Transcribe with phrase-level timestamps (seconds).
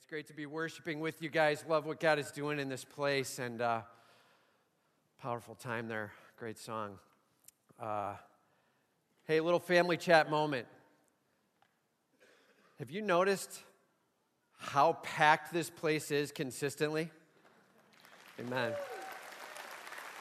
[0.00, 1.62] it's great to be worshiping with you guys.
[1.68, 3.82] Love what God is doing in this place and uh,
[5.20, 6.10] powerful time there.
[6.38, 6.98] Great song.
[7.78, 8.14] Uh,
[9.26, 10.66] hey, little family chat moment.
[12.78, 13.60] Have you noticed
[14.56, 17.10] how packed this place is consistently?
[18.38, 18.72] Amen.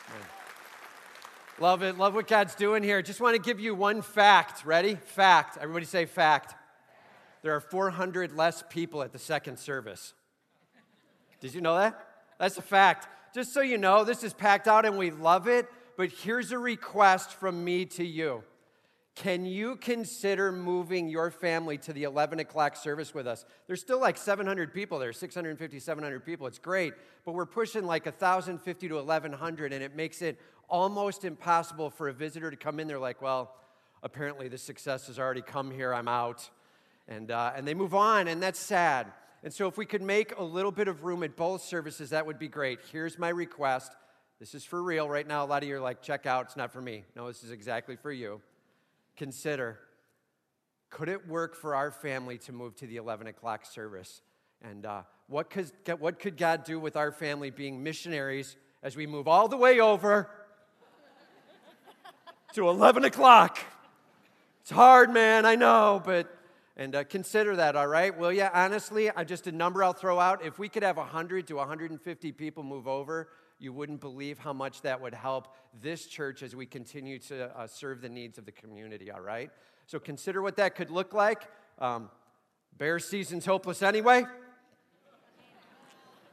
[0.09, 0.27] Amen.
[1.57, 1.97] Love it.
[1.97, 3.01] Love what God's doing here.
[3.01, 4.65] Just want to give you one fact.
[4.65, 4.95] Ready?
[4.95, 5.57] Fact.
[5.57, 6.55] Everybody say fact
[7.41, 10.13] there are 400 less people at the second service.
[11.39, 11.99] Did you know that?
[12.39, 13.07] That's a fact.
[13.33, 16.57] Just so you know, this is packed out and we love it, but here's a
[16.57, 18.43] request from me to you.
[19.15, 23.45] Can you consider moving your family to the 11 o'clock service with us?
[23.67, 26.47] There's still like 700 people there, 650, 700 people.
[26.47, 26.93] It's great,
[27.25, 32.13] but we're pushing like 1,050 to 1,100, and it makes it almost impossible for a
[32.13, 33.55] visitor to come in there like, well,
[34.03, 36.49] apparently the success has already come here, I'm out
[37.09, 39.07] and, uh, and they move on, and that's sad.
[39.43, 42.25] And so, if we could make a little bit of room at both services, that
[42.25, 42.79] would be great.
[42.91, 43.91] Here's my request.
[44.39, 45.43] This is for real right now.
[45.43, 47.03] A lot of you are like, check out, it's not for me.
[47.15, 48.41] No, this is exactly for you.
[49.17, 49.79] Consider
[50.89, 54.21] could it work for our family to move to the 11 o'clock service?
[54.61, 59.05] And uh, what, could, what could God do with our family being missionaries as we
[59.05, 60.29] move all the way over
[62.53, 63.59] to 11 o'clock?
[64.61, 66.35] It's hard, man, I know, but
[66.79, 68.17] and uh, consider that, all right?
[68.17, 70.45] Well, yeah, honestly, I just a number I'll throw out.
[70.45, 73.27] If we could have 100 to 150 people move over,
[73.59, 77.67] you wouldn't believe how much that would help this church as we continue to uh,
[77.67, 79.51] serve the needs of the community, all right?
[79.87, 81.41] So consider what that could look like.
[81.79, 82.09] Um,
[82.77, 84.23] bear season's hopeless anyway.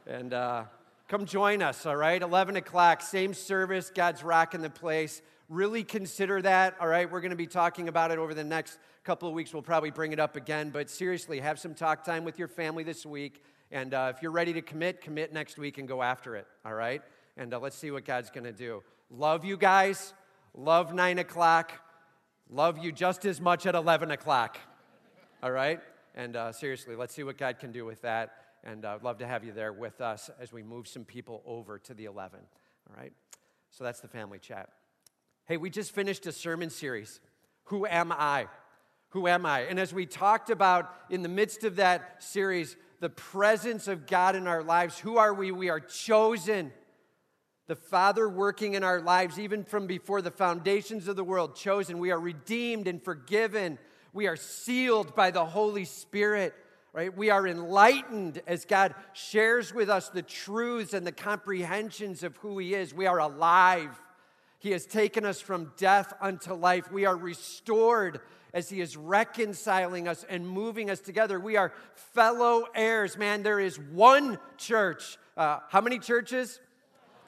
[0.05, 0.63] And uh,
[1.09, 2.21] come join us, all right?
[2.21, 5.21] 11 o'clock, same service, God's rocking the place.
[5.49, 7.09] Really consider that, all right?
[7.09, 9.53] We're going to be talking about it over the next couple of weeks.
[9.53, 12.83] We'll probably bring it up again, but seriously, have some talk time with your family
[12.83, 13.43] this week.
[13.71, 16.73] And uh, if you're ready to commit, commit next week and go after it, all
[16.73, 17.01] right?
[17.37, 18.83] And uh, let's see what God's going to do.
[19.09, 20.13] Love you guys.
[20.53, 21.71] Love 9 o'clock.
[22.49, 24.57] Love you just as much at 11 o'clock,
[25.43, 25.79] all right?
[26.15, 28.35] And uh, seriously, let's see what God can do with that.
[28.63, 31.41] And I'd uh, love to have you there with us as we move some people
[31.45, 32.39] over to the 11,
[32.89, 33.13] all right?
[33.71, 34.69] So that's the family chat.
[35.47, 37.21] Hey, we just finished a sermon series.
[37.65, 38.47] Who am I?
[39.11, 39.61] Who am I?
[39.61, 44.35] And as we talked about in the midst of that series, the presence of God
[44.35, 45.53] in our lives, who are we?
[45.53, 46.73] We are chosen.
[47.67, 51.97] The Father working in our lives, even from before the foundations of the world, chosen.
[51.99, 53.79] We are redeemed and forgiven.
[54.11, 56.55] We are sealed by the Holy Spirit,
[56.91, 57.15] right?
[57.15, 62.57] We are enlightened as God shares with us the truths and the comprehensions of who
[62.57, 62.93] He is.
[62.93, 63.97] We are alive.
[64.59, 66.91] He has taken us from death unto life.
[66.91, 68.21] We are restored
[68.53, 71.39] as He is reconciling us and moving us together.
[71.39, 73.17] We are fellow heirs.
[73.17, 75.17] Man, there is one church.
[75.35, 76.59] Uh, how many churches?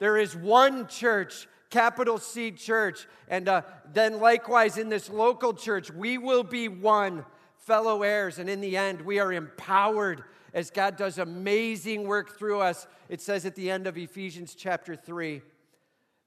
[0.00, 3.06] There is one church, capital C church.
[3.28, 7.24] And uh, then, likewise, in this local church, we will be one
[7.58, 8.40] fellow heirs.
[8.40, 12.88] And in the end, we are empowered as God does amazing work through us.
[13.08, 15.42] It says at the end of Ephesians chapter 3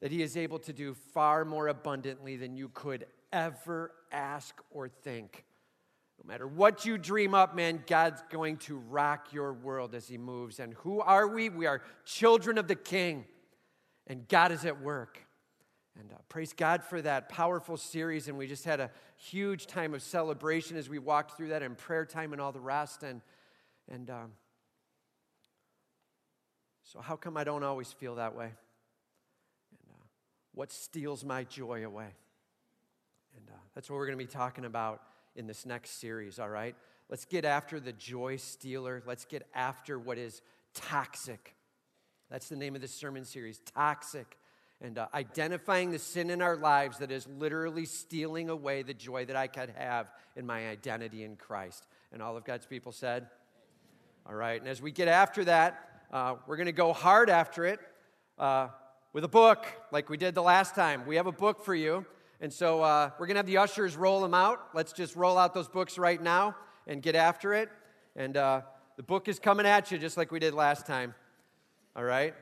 [0.03, 4.89] that He is able to do far more abundantly than you could ever ask or
[4.89, 5.45] think.
[6.21, 10.17] No matter what you dream up, man, God's going to rock your world as He
[10.17, 10.59] moves.
[10.59, 11.47] And who are we?
[11.47, 13.23] We are children of the King,
[14.05, 15.19] and God is at work.
[15.97, 18.27] And uh, praise God for that powerful series.
[18.27, 21.77] And we just had a huge time of celebration as we walked through that, and
[21.77, 23.03] prayer time and all the rest.
[23.03, 23.21] And,
[23.89, 24.31] and um,
[26.83, 28.51] so, how come I don't always feel that way?
[30.53, 32.09] What steals my joy away?
[33.35, 35.01] And uh, that's what we're going to be talking about
[35.35, 36.75] in this next series, all right?
[37.09, 39.03] Let's get after the joy stealer.
[39.05, 40.41] Let's get after what is
[40.73, 41.55] toxic.
[42.29, 44.37] That's the name of this sermon series Toxic.
[44.81, 49.25] And uh, identifying the sin in our lives that is literally stealing away the joy
[49.25, 51.87] that I could have in my identity in Christ.
[52.11, 53.27] And all of God's people said,
[54.25, 54.59] All right.
[54.59, 57.79] And as we get after that, uh, we're going to go hard after it
[58.37, 58.67] uh,
[59.13, 61.05] with a book like we did the last time.
[61.05, 62.03] We have a book for you.
[62.41, 64.69] And so uh, we're going to have the ushers roll them out.
[64.73, 66.55] Let's just roll out those books right now
[66.87, 67.69] and get after it.
[68.15, 68.61] And uh,
[68.97, 71.13] the book is coming at you just like we did last time.
[71.95, 72.33] All right?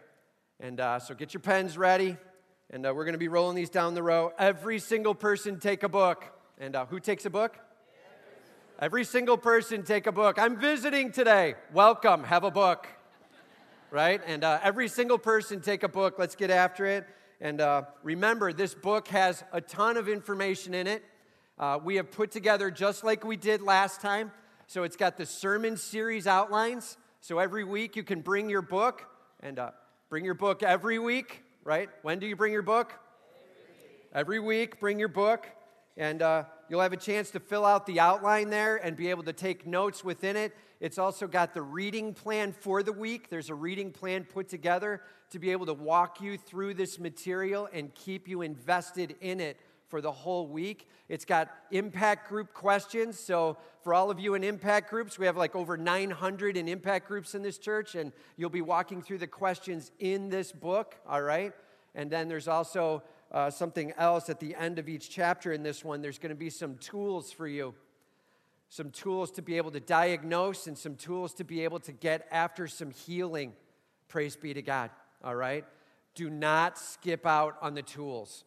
[0.62, 2.16] And uh, so get your pens ready.
[2.70, 4.32] And uh, we're going to be rolling these down the row.
[4.40, 6.24] Every single person take a book.
[6.58, 7.58] And uh, who takes a book?
[8.80, 10.40] Every single person take a book.
[10.40, 11.56] I'm visiting today.
[11.74, 12.24] Welcome.
[12.24, 12.88] Have a book.
[13.92, 14.22] Right?
[14.26, 16.16] And uh, every single person take a book.
[16.18, 17.06] Let's get after it.
[17.42, 21.04] And uh, remember, this book has a ton of information in it.
[21.60, 24.32] Uh, we have put together just like we did last time.
[24.68, 26.98] So it's got the sermon series outlines.
[27.20, 29.06] So every week you can bring your book
[29.42, 29.72] and uh,
[30.10, 31.90] bring your book every week, right?
[32.02, 32.94] When do you bring your book?
[33.34, 35.48] Every week, every week bring your book,
[35.98, 39.24] and uh, you'll have a chance to fill out the outline there and be able
[39.24, 40.56] to take notes within it.
[40.80, 43.30] It's also got the reading plan for the week.
[43.30, 45.02] There's a reading plan put together
[45.32, 49.58] to be able to walk you through this material and keep you invested in it
[49.90, 50.88] for the whole week.
[51.10, 53.20] It's got impact group questions.
[53.20, 57.06] So, for all of you in impact groups, we have like over 900 in impact
[57.06, 61.22] groups in this church, and you'll be walking through the questions in this book, all
[61.22, 61.52] right?
[61.96, 65.84] And then there's also uh, something else at the end of each chapter in this
[65.84, 66.02] one.
[66.02, 67.74] There's going to be some tools for you,
[68.70, 72.28] some tools to be able to diagnose, and some tools to be able to get
[72.32, 73.54] after some healing.
[74.08, 74.90] Praise be to God,
[75.24, 75.66] all right?
[76.16, 78.44] Do not skip out on the tools.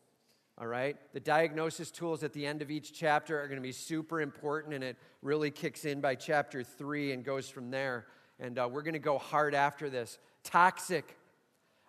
[0.56, 0.96] All right?
[1.12, 4.74] The diagnosis tools at the end of each chapter are going to be super important,
[4.74, 8.06] and it really kicks in by chapter three and goes from there.
[8.38, 10.18] And uh, we're going to go hard after this.
[10.44, 11.16] Toxic.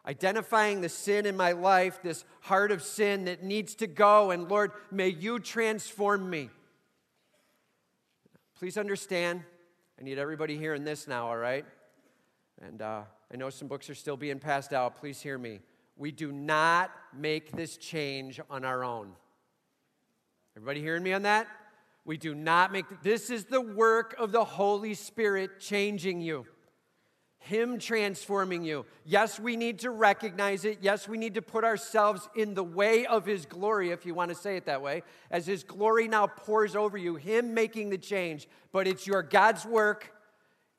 [0.07, 4.47] Identifying the sin in my life, this heart of sin that needs to go, and
[4.47, 6.49] Lord, may you transform me.
[8.59, 9.43] Please understand,
[9.99, 11.65] I need everybody hearing this now, all right?
[12.61, 13.01] And uh,
[13.33, 14.95] I know some books are still being passed out.
[14.97, 15.59] Please hear me.
[15.97, 19.11] We do not make this change on our own.
[20.55, 21.47] Everybody hearing me on that?
[22.05, 26.45] We do not make this is the work of the Holy Spirit changing you.
[27.39, 28.85] Him transforming you.
[29.05, 30.79] Yes, we need to recognize it.
[30.81, 34.29] Yes, we need to put ourselves in the way of His glory, if you want
[34.29, 37.97] to say it that way, as His glory now pours over you, Him making the
[37.97, 38.47] change.
[38.71, 40.11] But it's your God's work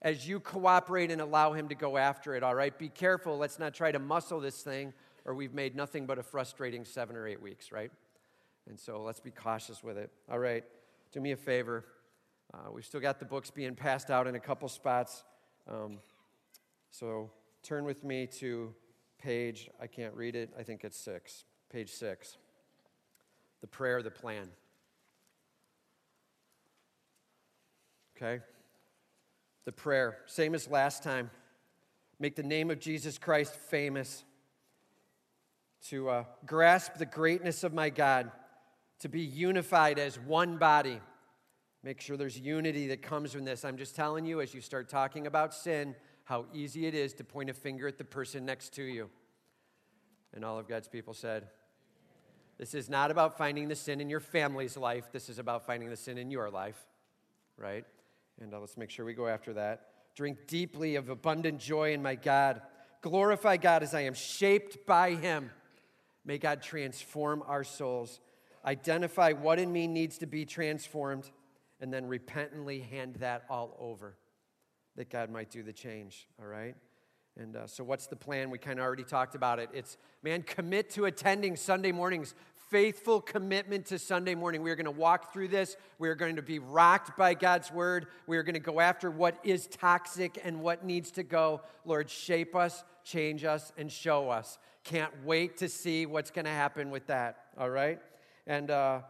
[0.02, 2.76] as you cooperate and allow Him to go after it, all right?
[2.76, 3.38] Be careful.
[3.38, 4.92] Let's not try to muscle this thing
[5.26, 7.90] or we've made nothing but a frustrating seven or eight weeks, right?
[8.68, 10.10] And so let's be cautious with it.
[10.30, 10.64] All right,
[11.12, 11.84] do me a favor.
[12.54, 15.24] Uh, we've still got the books being passed out in a couple spots.
[15.68, 15.98] Um,
[16.98, 17.30] so
[17.62, 18.72] turn with me to
[19.18, 21.44] page, I can't read it, I think it's six.
[21.70, 22.38] Page six.
[23.60, 24.48] The prayer, the plan.
[28.16, 28.42] Okay?
[29.66, 31.30] The prayer, same as last time.
[32.18, 34.24] Make the name of Jesus Christ famous
[35.88, 38.30] to uh, grasp the greatness of my God,
[39.00, 41.00] to be unified as one body.
[41.82, 43.66] Make sure there's unity that comes from this.
[43.66, 45.94] I'm just telling you, as you start talking about sin,
[46.26, 49.08] how easy it is to point a finger at the person next to you.
[50.34, 51.46] And all of God's people said,
[52.58, 55.04] This is not about finding the sin in your family's life.
[55.12, 56.84] This is about finding the sin in your life,
[57.56, 57.84] right?
[58.40, 59.86] And uh, let's make sure we go after that.
[60.16, 62.60] Drink deeply of abundant joy in my God.
[63.02, 65.52] Glorify God as I am shaped by Him.
[66.24, 68.18] May God transform our souls,
[68.64, 71.30] identify what in me needs to be transformed,
[71.80, 74.16] and then repentantly hand that all over
[74.96, 76.74] that God might do the change, all right?
[77.38, 78.50] And uh, so, what's the plan?
[78.50, 79.68] We kind of already talked about it.
[79.74, 82.34] It's, man, commit to attending Sunday mornings.
[82.70, 84.62] Faithful commitment to Sunday morning.
[84.62, 85.76] We are going to walk through this.
[85.98, 88.06] We are going to be rocked by God's word.
[88.26, 91.60] We are going to go after what is toxic and what needs to go.
[91.84, 94.58] Lord, shape us, change us, and show us.
[94.82, 98.00] Can't wait to see what's going to happen with that, all right?
[98.48, 99.00] And uh,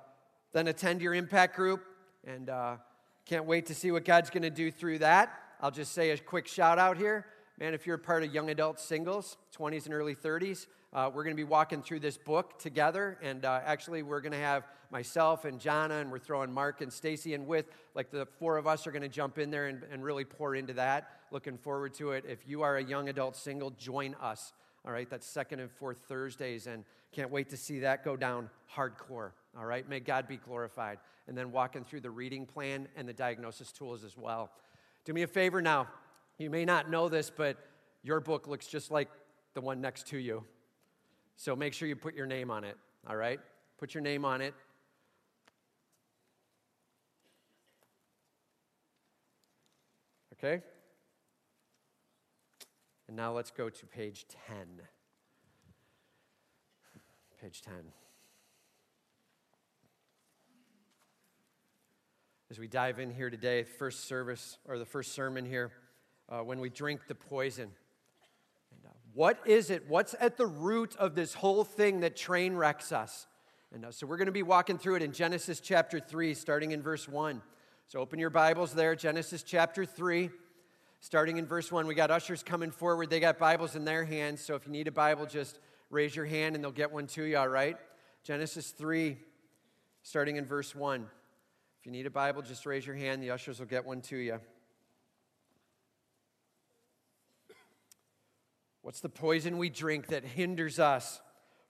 [0.52, 1.82] then attend your impact group,
[2.26, 2.76] and uh,
[3.24, 5.45] can't wait to see what God's going to do through that.
[5.60, 7.26] I'll just say a quick shout out here.
[7.58, 11.34] Man, if you're part of young adult singles, 20s and early 30s, uh, we're going
[11.34, 13.16] to be walking through this book together.
[13.22, 16.92] And uh, actually, we're going to have myself and Jana, and we're throwing Mark and
[16.92, 17.70] Stacy in with.
[17.94, 20.54] Like the four of us are going to jump in there and, and really pour
[20.54, 21.10] into that.
[21.30, 22.26] Looking forward to it.
[22.28, 24.52] If you are a young adult single, join us.
[24.84, 28.50] All right, that's second and fourth Thursdays, and can't wait to see that go down
[28.74, 29.30] hardcore.
[29.58, 30.98] All right, may God be glorified.
[31.26, 34.50] And then walking through the reading plan and the diagnosis tools as well.
[35.06, 35.86] Do me a favor now.
[36.36, 37.56] You may not know this, but
[38.02, 39.08] your book looks just like
[39.54, 40.44] the one next to you.
[41.36, 42.76] So make sure you put your name on it.
[43.08, 43.38] All right?
[43.78, 44.52] Put your name on it.
[50.34, 50.60] Okay?
[53.06, 54.56] And now let's go to page 10.
[57.40, 57.74] Page 10.
[62.48, 65.72] As we dive in here today, first service or the first sermon here,
[66.28, 67.70] uh, when we drink the poison.
[68.70, 69.88] And, uh, what is it?
[69.88, 73.26] What's at the root of this whole thing that train wrecks us?
[73.74, 76.70] And uh, so we're going to be walking through it in Genesis chapter 3, starting
[76.70, 77.42] in verse 1.
[77.88, 80.30] So open your Bibles there, Genesis chapter 3
[81.00, 81.86] starting in verse 1.
[81.86, 83.10] We got ushers coming forward.
[83.10, 84.40] They got Bibles in their hands.
[84.40, 85.60] So if you need a Bible, just
[85.90, 87.76] raise your hand and they'll get one to you, all right?
[88.24, 89.16] Genesis 3,
[90.02, 91.06] starting in verse 1.
[91.86, 93.22] If you need a Bible, just raise your hand.
[93.22, 94.40] The ushers will get one to you.
[98.82, 101.20] What's the poison we drink that hinders us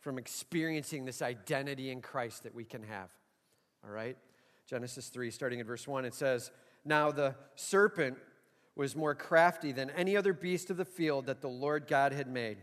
[0.00, 3.11] from experiencing this identity in Christ that we can have?
[3.85, 4.16] All right?
[4.66, 6.50] Genesis 3, starting at verse 1, it says,
[6.82, 8.16] Now the serpent
[8.75, 12.26] was more crafty than any other beast of the field that the Lord God had
[12.26, 12.56] made.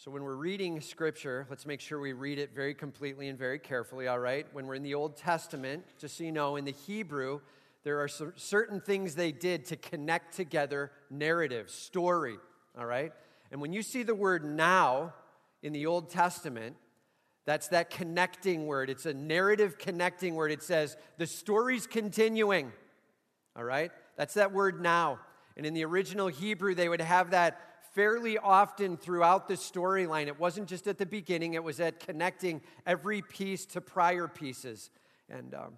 [0.00, 3.58] So, when we're reading scripture, let's make sure we read it very completely and very
[3.58, 4.46] carefully, all right?
[4.52, 7.40] When we're in the Old Testament, just so you know, in the Hebrew,
[7.82, 12.36] there are certain things they did to connect together narrative, story,
[12.78, 13.12] all right?
[13.50, 15.14] And when you see the word now
[15.64, 16.76] in the Old Testament,
[17.44, 18.90] that's that connecting word.
[18.90, 20.52] It's a narrative connecting word.
[20.52, 22.70] It says, the story's continuing,
[23.56, 23.90] all right?
[24.16, 25.18] That's that word now.
[25.56, 30.26] And in the original Hebrew, they would have that fairly often throughout the storyline.
[30.26, 34.90] It wasn't just at the beginning, it was at connecting every piece to prior pieces.
[35.28, 35.74] And um,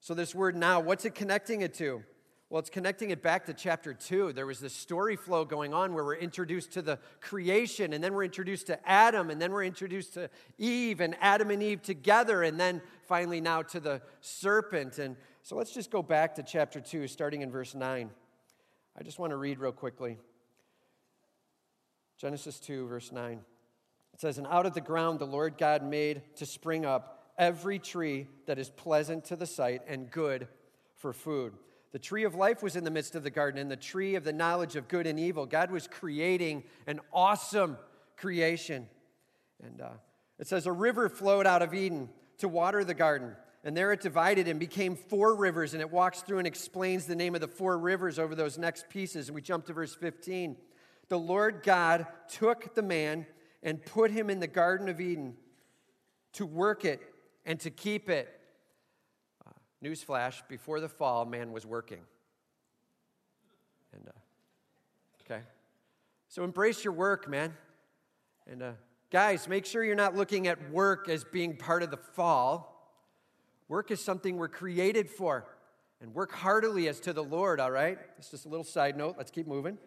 [0.00, 2.02] so, this word now, what's it connecting it to?
[2.48, 4.32] Well, it's connecting it back to chapter two.
[4.32, 8.14] There was this story flow going on where we're introduced to the creation, and then
[8.14, 12.44] we're introduced to Adam, and then we're introduced to Eve, and Adam and Eve together,
[12.44, 14.98] and then finally now to the serpent.
[14.98, 18.10] And so let's just go back to chapter two, starting in verse 9.
[18.96, 20.16] I just want to read real quickly.
[22.18, 23.40] Genesis 2, verse 9.
[24.14, 27.78] It says, And out of the ground the Lord God made to spring up every
[27.78, 30.48] tree that is pleasant to the sight and good
[30.96, 31.52] for food.
[31.92, 34.24] The tree of life was in the midst of the garden, and the tree of
[34.24, 35.46] the knowledge of good and evil.
[35.46, 37.76] God was creating an awesome
[38.16, 38.88] creation.
[39.62, 39.90] And uh,
[40.38, 42.08] it says, A river flowed out of Eden
[42.38, 43.36] to water the garden.
[43.64, 45.74] And there it divided and became four rivers.
[45.74, 48.88] And it walks through and explains the name of the four rivers over those next
[48.88, 49.28] pieces.
[49.28, 50.56] And we jump to verse 15
[51.08, 53.26] the Lord God took the man
[53.62, 55.36] and put him in the Garden of Eden
[56.34, 57.00] to work it
[57.44, 58.28] and to keep it.
[59.46, 59.50] Uh,
[59.82, 62.02] newsflash before the fall, man was working.
[63.92, 64.12] And, uh,
[65.22, 65.42] okay.
[66.28, 67.54] So embrace your work, man.
[68.46, 68.72] And, uh,
[69.10, 72.72] guys, make sure you're not looking at work as being part of the fall.
[73.68, 75.46] Work is something we're created for.
[76.00, 77.98] And work heartily as to the Lord, all right?
[78.18, 79.14] It's just a little side note.
[79.16, 79.78] Let's keep moving.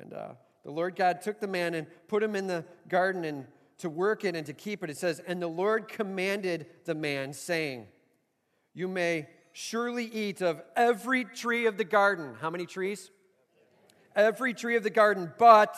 [0.00, 0.28] And uh,
[0.64, 3.46] the Lord God took the man and put him in the garden and
[3.78, 4.90] to work it and to keep it.
[4.90, 7.86] It says, And the Lord commanded the man, saying,
[8.74, 12.34] You may surely eat of every tree of the garden.
[12.40, 13.10] How many trees?
[14.16, 15.76] Every tree of the garden, but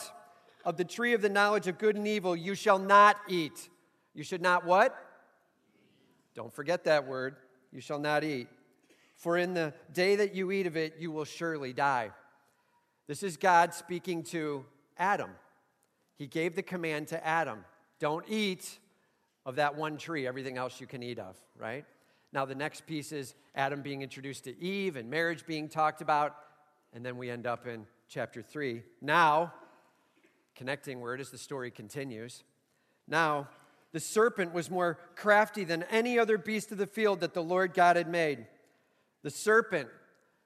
[0.65, 3.69] of the tree of the knowledge of good and evil you shall not eat.
[4.13, 4.95] You should not what?
[6.35, 7.35] Don't forget that word.
[7.71, 8.47] You shall not eat.
[9.15, 12.11] For in the day that you eat of it, you will surely die.
[13.07, 14.65] This is God speaking to
[14.97, 15.31] Adam.
[16.17, 17.65] He gave the command to Adam
[18.03, 18.79] don't eat
[19.45, 21.85] of that one tree, everything else you can eat of, right?
[22.33, 26.35] Now, the next piece is Adam being introduced to Eve and marriage being talked about,
[26.91, 28.83] and then we end up in chapter 3.
[29.01, 29.53] Now,
[30.55, 32.43] connecting word as the story continues.
[33.07, 33.47] Now,
[33.93, 37.73] the serpent was more crafty than any other beast of the field that the Lord
[37.73, 38.47] God had made.
[39.21, 39.87] The serpent.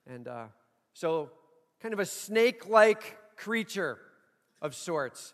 [0.05, 0.45] And uh,
[0.93, 1.31] so
[1.81, 3.99] kind of a snake like creature
[4.61, 5.33] of sorts.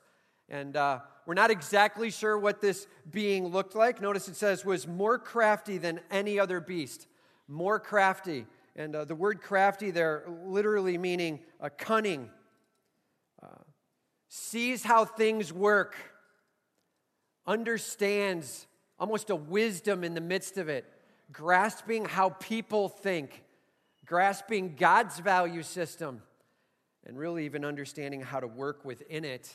[0.50, 4.02] And uh, we're not exactly sure what this being looked like.
[4.02, 7.08] Notice it says was more crafty than any other beast.
[7.48, 8.46] More crafty.
[8.76, 12.30] And uh, the word crafty there literally meaning a cunning.
[13.42, 13.48] Uh,
[14.28, 15.96] sees how things work.
[17.48, 18.68] Understands
[19.00, 20.86] almost a wisdom in the midst of it.
[21.32, 23.44] Grasping how people think.
[24.06, 26.22] Grasping God's value system
[27.06, 29.54] and really even understanding how to work within it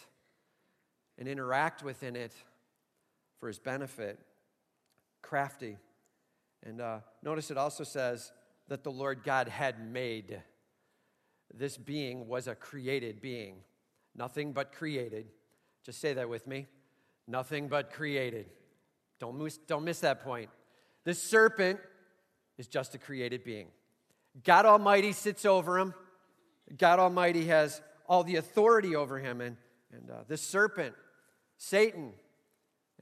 [1.18, 2.32] and interact within it
[3.38, 4.18] for his benefit.
[5.22, 5.76] Crafty.
[6.64, 8.32] And uh, notice it also says
[8.68, 10.42] that the Lord God had made.
[11.54, 13.56] This being was a created being,
[14.14, 15.26] nothing but created.
[15.84, 16.66] Just say that with me.
[17.26, 18.46] Nothing but created.
[19.18, 20.50] Don't miss, don't miss that point.
[21.04, 21.80] This serpent
[22.58, 23.68] is just a created being.
[24.44, 25.94] God Almighty sits over him.
[26.76, 29.40] God Almighty has all the authority over him.
[29.40, 29.56] And,
[29.92, 30.94] and uh, this serpent,
[31.56, 32.12] Satan,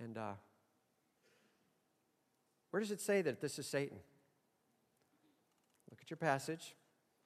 [0.01, 0.33] and uh,
[2.71, 3.99] where does it say that this is Satan?
[5.91, 6.75] Look at your passage.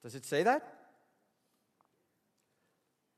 [0.02, 0.76] Does it say that?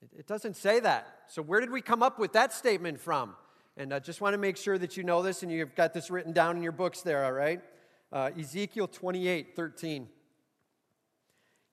[0.01, 1.07] It, it doesn't say that.
[1.29, 3.35] So, where did we come up with that statement from?
[3.77, 6.11] And I just want to make sure that you know this and you've got this
[6.11, 7.61] written down in your books there, all right?
[8.13, 10.09] Uh, Ezekiel 28 13.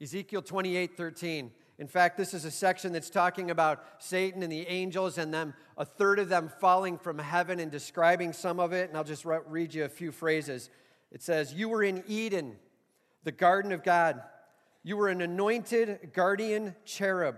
[0.01, 1.51] Ezekiel 28 13.
[1.77, 5.53] In fact, this is a section that's talking about Satan and the angels and them,
[5.77, 8.89] a third of them falling from heaven and describing some of it.
[8.89, 10.69] And I'll just read you a few phrases.
[11.09, 12.57] It says, You were in Eden,
[13.23, 14.21] the garden of God.
[14.83, 17.37] You were an anointed guardian cherub.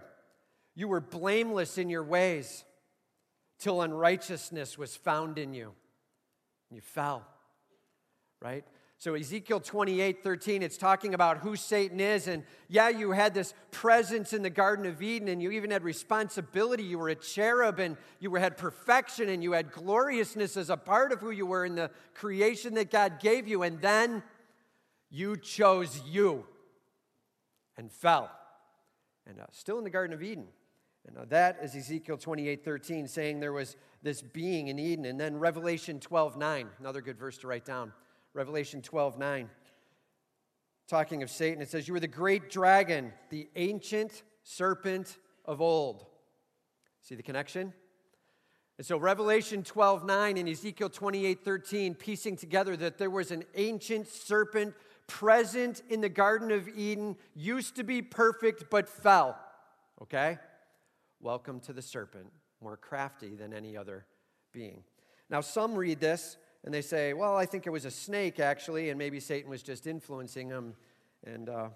[0.74, 2.64] You were blameless in your ways
[3.60, 5.74] till unrighteousness was found in you.
[6.72, 7.28] You fell,
[8.42, 8.66] right?
[9.02, 12.28] So, Ezekiel 28 13, it's talking about who Satan is.
[12.28, 15.82] And yeah, you had this presence in the Garden of Eden, and you even had
[15.82, 16.84] responsibility.
[16.84, 21.12] You were a cherub, and you had perfection, and you had gloriousness as a part
[21.12, 23.64] of who you were in the creation that God gave you.
[23.64, 24.22] And then
[25.10, 26.46] you chose you
[27.78, 28.30] and fell.
[29.26, 30.46] And uh, still in the Garden of Eden.
[31.08, 35.06] And uh, that is Ezekiel 28 13, saying there was this being in Eden.
[35.06, 37.94] And then Revelation 12 9, another good verse to write down.
[38.34, 39.50] Revelation 12 9.
[40.88, 46.06] Talking of Satan, it says, You were the great dragon, the ancient serpent of old.
[47.02, 47.74] See the connection?
[48.78, 53.44] And so Revelation 12 9 and Ezekiel 28 13, piecing together that there was an
[53.56, 54.74] ancient serpent
[55.08, 59.38] present in the Garden of Eden, used to be perfect but fell.
[60.02, 60.38] Okay?
[61.20, 64.06] Welcome to the serpent, more crafty than any other
[64.52, 64.84] being.
[65.30, 68.90] Now, some read this and they say, well, I think it was a snake actually,
[68.90, 70.76] and maybe Satan was just influencing him.
[71.26, 71.70] And uh,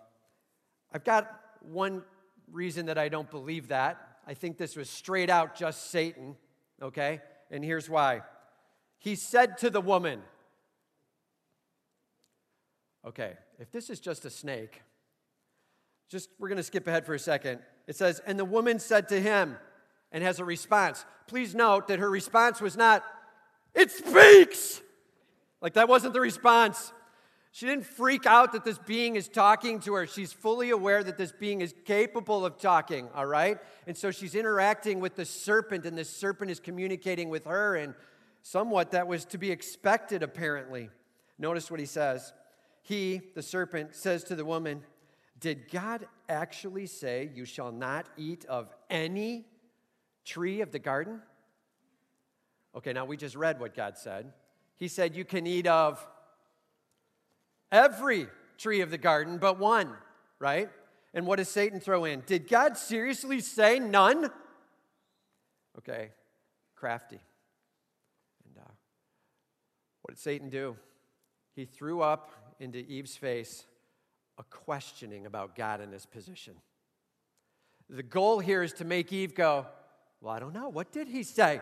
[0.93, 2.03] I've got one
[2.51, 4.19] reason that I don't believe that.
[4.27, 6.35] I think this was straight out just Satan,
[6.81, 7.21] okay?
[7.51, 8.21] And here's why.
[8.99, 10.21] He said to the woman,
[13.05, 14.81] okay, if this is just a snake,
[16.09, 17.59] just we're going to skip ahead for a second.
[17.87, 19.57] It says, And the woman said to him,
[20.11, 21.05] and has a response.
[21.27, 23.03] Please note that her response was not,
[23.75, 24.81] It speaks!
[25.61, 26.93] Like that wasn't the response.
[27.51, 30.05] She didn't freak out that this being is talking to her.
[30.05, 33.57] She's fully aware that this being is capable of talking, all right?
[33.87, 37.93] And so she's interacting with the serpent, and the serpent is communicating with her, and
[38.41, 40.89] somewhat that was to be expected, apparently.
[41.39, 42.33] Notice what he says.
[42.81, 44.83] He, the serpent, says to the woman,
[45.39, 49.45] did God actually say, You shall not eat of any
[50.25, 51.21] tree of the garden?
[52.75, 54.33] Okay, now we just read what God said.
[54.75, 56.05] He said, You can eat of
[57.71, 59.93] every tree of the garden but one,
[60.39, 60.69] right?
[61.13, 62.23] And what does Satan throw in?
[62.25, 64.29] Did God seriously say none?
[65.77, 66.09] Okay,
[66.75, 67.19] crafty.
[68.45, 68.71] And uh,
[70.01, 70.75] what did Satan do?
[71.55, 73.65] He threw up into Eve's face
[74.37, 76.55] a questioning about God and his position.
[77.89, 79.65] The goal here is to make Eve go,
[80.19, 80.67] Well, I don't know.
[80.67, 81.61] What did he say?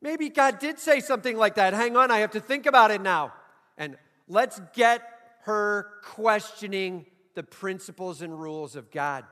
[0.00, 1.74] Maybe God did say something like that.
[1.74, 3.32] Hang on, I have to think about it now.
[3.76, 3.96] And
[4.28, 5.02] let's get
[5.42, 9.24] her questioning the principles and rules of God.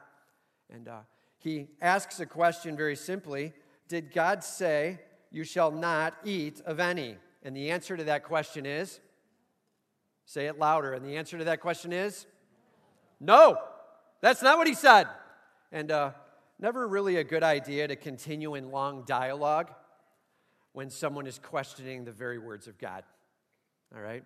[0.72, 1.00] And uh,
[1.38, 3.52] he asks a question very simply
[3.88, 5.00] Did God say,
[5.30, 7.16] You shall not eat of any?
[7.42, 9.00] And the answer to that question is
[10.24, 10.92] Say it louder.
[10.92, 12.26] And the answer to that question is
[13.20, 13.58] no.
[14.20, 15.06] That's not what he said.
[15.70, 16.10] And uh,
[16.58, 19.70] never really a good idea to continue in long dialogue
[20.76, 23.02] when someone is questioning the very words of God.
[23.94, 24.22] All right?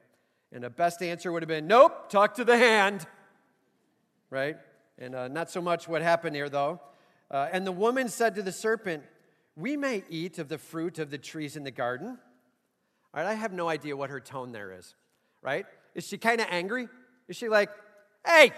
[0.51, 3.07] And the best answer would have been nope, talk to the hand.
[4.31, 4.57] Right?
[4.99, 6.81] And uh, not so much what happened here, though.
[7.31, 9.05] Uh, and the woman said to the serpent,
[9.55, 12.19] We may eat of the fruit of the trees in the garden.
[13.15, 14.97] All right, I have no idea what her tone there is,
[15.43, 15.67] right?
[15.95, 16.89] Is she kind of angry?
[17.29, 17.71] Is she like,
[18.27, 18.51] hey,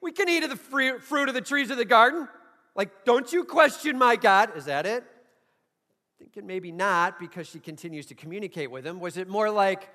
[0.00, 0.56] we can eat of the
[1.00, 2.28] fruit of the trees of the garden?
[2.76, 4.56] Like, don't you question my God?
[4.56, 5.02] Is that it?
[6.22, 9.00] Thinking maybe not because she continues to communicate with him.
[9.00, 9.88] Was it more like,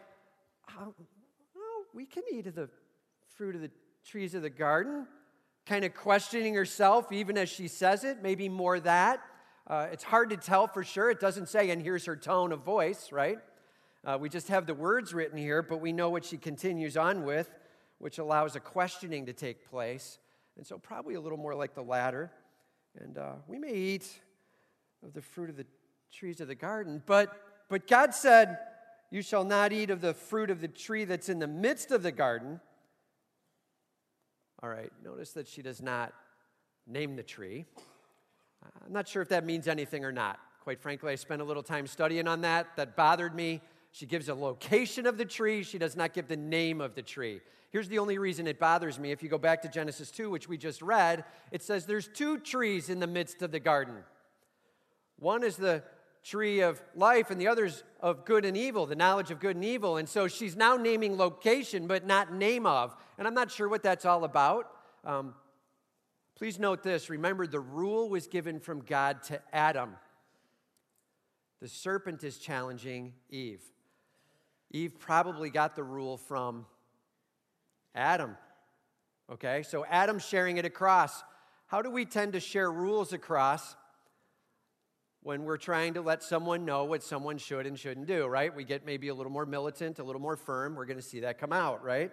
[0.77, 0.93] oh,
[1.93, 2.67] we can eat of the
[3.37, 3.71] fruit of the
[4.05, 5.07] trees of the garden?
[5.65, 9.21] Kind of questioning herself even as she says it, maybe more that.
[9.67, 11.09] Uh, it's hard to tell for sure.
[11.09, 13.37] It doesn't say, and here's her tone of voice, right?
[14.03, 17.23] Uh, we just have the words written here, but we know what she continues on
[17.23, 17.49] with,
[17.99, 20.19] which allows a questioning to take place.
[20.57, 22.33] And so, probably a little more like the latter.
[22.99, 24.09] And uh, we may eat
[25.05, 25.65] of the fruit of the
[26.11, 27.31] trees of the garden, but,
[27.69, 28.57] but God said,
[29.11, 32.03] You shall not eat of the fruit of the tree that's in the midst of
[32.03, 32.59] the garden.
[34.63, 36.13] All right, notice that she does not
[36.87, 37.65] name the tree.
[38.85, 40.39] I'm not sure if that means anything or not.
[40.63, 42.75] Quite frankly, I spent a little time studying on that.
[42.75, 43.61] That bothered me.
[43.91, 47.01] She gives a location of the tree, she does not give the name of the
[47.01, 47.41] tree.
[47.71, 49.11] Here's the only reason it bothers me.
[49.11, 52.37] If you go back to Genesis 2, which we just read, it says there's two
[52.37, 53.95] trees in the midst of the garden.
[55.19, 55.83] One is the
[56.27, 59.63] tree of life, and the other's of good and evil, the knowledge of good and
[59.63, 59.97] evil.
[59.97, 62.95] And so she's now naming location, but not name of.
[63.17, 64.69] And I'm not sure what that's all about.
[65.05, 65.33] Um,
[66.35, 69.95] please note this remember, the rule was given from God to Adam.
[71.61, 73.63] The serpent is challenging Eve.
[74.71, 76.65] Eve probably got the rule from
[77.95, 78.35] Adam.
[79.31, 81.23] Okay, so Adam sharing it across.
[81.67, 83.75] how do we tend to share rules across
[85.21, 88.55] when we're trying to let someone know what someone should and shouldn't do, right?
[88.55, 90.75] We get maybe a little more militant, a little more firm.
[90.75, 92.11] We're going to see that come out, right?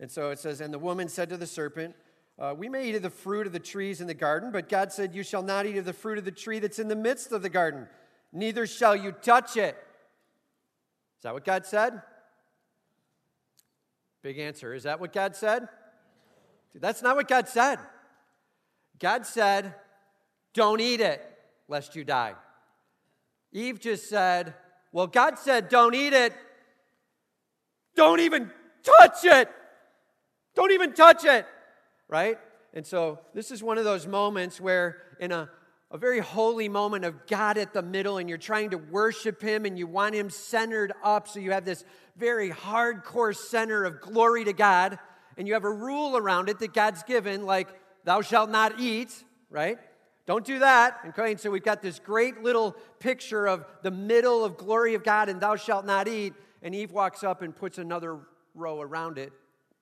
[0.00, 1.94] And so it says, And the woman said to the serpent,
[2.38, 4.92] uh, We may eat of the fruit of the trees in the garden, but God
[4.92, 7.32] said, You shall not eat of the fruit of the tree that's in the midst
[7.32, 7.86] of the garden,
[8.32, 9.76] neither shall you touch it.
[11.18, 12.00] Is that what God said?
[14.22, 14.74] Big answer.
[14.74, 15.68] Is that what God said?
[16.74, 17.78] That's not what God said.
[18.98, 19.74] God said,
[20.54, 21.22] Don't eat it,
[21.70, 22.34] lest you die.
[23.52, 24.54] Eve just said,
[24.92, 26.34] Well, God said, Don't eat it.
[27.96, 28.50] Don't even
[28.82, 29.48] touch it.
[30.54, 31.46] Don't even touch it.
[32.08, 32.38] Right?
[32.74, 35.48] And so this is one of those moments where, in a,
[35.90, 39.64] a very holy moment of God at the middle, and you're trying to worship Him
[39.64, 41.84] and you want Him centered up, so you have this
[42.16, 44.98] very hardcore center of glory to God,
[45.36, 47.68] and you have a rule around it that God's given, like,
[48.04, 49.78] thou shalt not eat, right?
[50.30, 51.00] Don't do that.
[51.02, 55.28] And so we've got this great little picture of the middle of glory of God,
[55.28, 56.34] and thou shalt not eat.
[56.62, 58.16] And Eve walks up and puts another
[58.54, 59.32] row around it.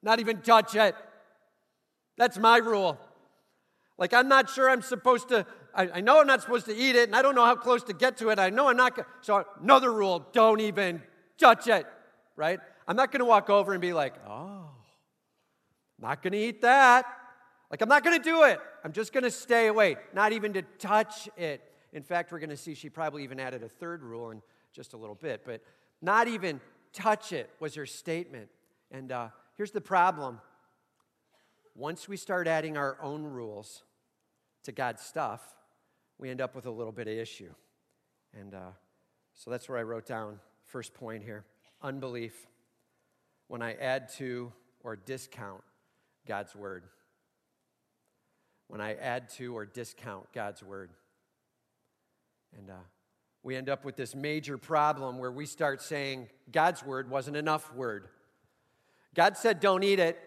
[0.02, 0.94] Not even touch it.
[2.16, 2.98] That's my rule.
[3.98, 6.96] Like, I'm not sure I'm supposed to, I, I know I'm not supposed to eat
[6.96, 8.38] it, and I don't know how close to get to it.
[8.38, 11.02] I know I'm not, so another rule don't even
[11.37, 11.84] touch it,
[12.37, 12.58] right?
[12.87, 14.70] I'm not to walk over and be like, oh,
[15.98, 17.04] not to eat that.
[17.70, 18.58] Like, I'm not to do it.
[18.88, 21.61] I'm just going to stay away, not even to touch it.
[21.92, 24.40] In fact, we're going to see she probably even added a third rule in
[24.72, 25.61] just a little bit, but
[26.01, 26.59] not even
[26.94, 28.48] touch it was her statement.
[28.90, 30.40] And uh, here's the problem
[31.74, 33.83] once we start adding our own rules
[34.62, 35.42] to God's stuff,
[36.16, 37.53] we end up with a little bit of issue.
[38.33, 38.70] And uh,
[39.35, 41.44] so that's where I wrote down first point here
[41.83, 42.46] unbelief.
[43.48, 44.51] When I add to
[44.83, 45.61] or discount
[46.27, 46.85] God's word
[48.68, 50.90] when I add to or discount God's word.
[52.57, 52.85] And uh,
[53.42, 57.74] we end up with this major problem where we start saying God's word wasn't enough
[57.74, 58.09] word.
[59.14, 60.18] God said, don't eat it.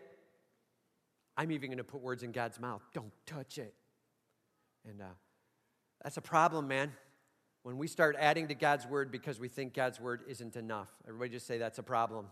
[1.38, 2.82] I'm even going to put words in God's mouth.
[2.93, 3.73] Don't touch it.
[4.88, 5.06] And uh,
[6.04, 6.91] that's a problem, man.
[7.63, 10.89] When we start adding to God's word because we think God's word isn't enough.
[11.08, 12.25] Everybody just say that's a problem.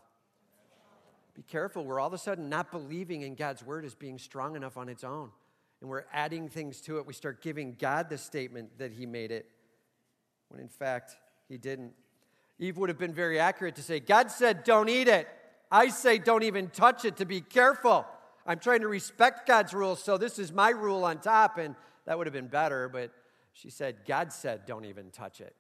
[1.36, 1.86] Be careful.
[1.86, 4.90] We're all of a sudden not believing in God's word as being strong enough on
[4.90, 5.30] its own
[5.82, 7.06] and we're adding things to it.
[7.06, 9.46] We start giving God the statement that He made it,
[10.50, 11.16] when in fact,
[11.48, 11.94] He didn't.
[12.60, 15.28] Eve would have been very accurate to say, God said, don't eat it.
[15.72, 18.06] I say, don't even touch it to be careful.
[18.46, 22.18] I'm trying to respect God's rules, so this is my rule on top, and that
[22.18, 22.90] would have been better.
[22.90, 23.12] But
[23.54, 25.56] she said, God said, don't even touch it,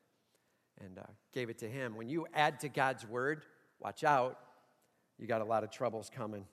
[0.83, 1.03] and uh,
[1.33, 1.95] gave it to him.
[1.95, 3.45] When you add to God's word,
[3.79, 4.39] watch out,
[5.17, 6.45] you got a lot of troubles coming.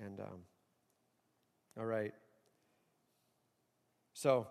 [0.00, 0.40] And, um,
[1.78, 2.12] all right.
[4.14, 4.46] So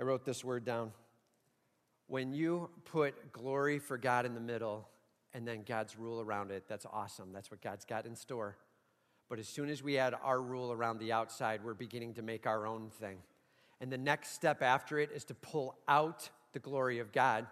[0.00, 0.92] I wrote this word down.
[2.08, 4.88] When you put glory for God in the middle
[5.32, 7.32] and then God's rule around it, that's awesome.
[7.32, 8.56] That's what God's got in store.
[9.28, 12.46] But as soon as we add our rule around the outside, we're beginning to make
[12.46, 13.18] our own thing.
[13.80, 17.46] And the next step after it is to pull out the glory of God.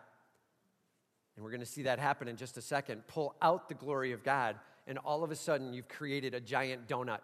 [1.36, 3.06] And we're going to see that happen in just a second.
[3.06, 6.88] Pull out the glory of God, and all of a sudden, you've created a giant
[6.88, 7.20] donut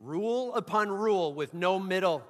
[0.00, 2.24] rule upon rule with no middle.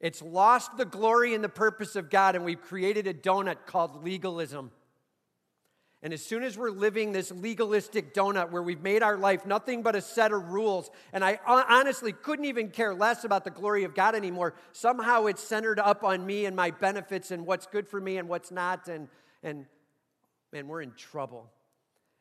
[0.00, 4.02] It's lost the glory and the purpose of God, and we've created a donut called
[4.02, 4.70] legalism.
[6.02, 9.82] And as soon as we're living this legalistic donut where we've made our life nothing
[9.82, 13.84] but a set of rules, and I honestly couldn't even care less about the glory
[13.84, 17.86] of God anymore, somehow it's centered up on me and my benefits and what's good
[17.86, 19.08] for me and what's not, and,
[19.42, 19.66] and
[20.54, 21.50] man, we're in trouble.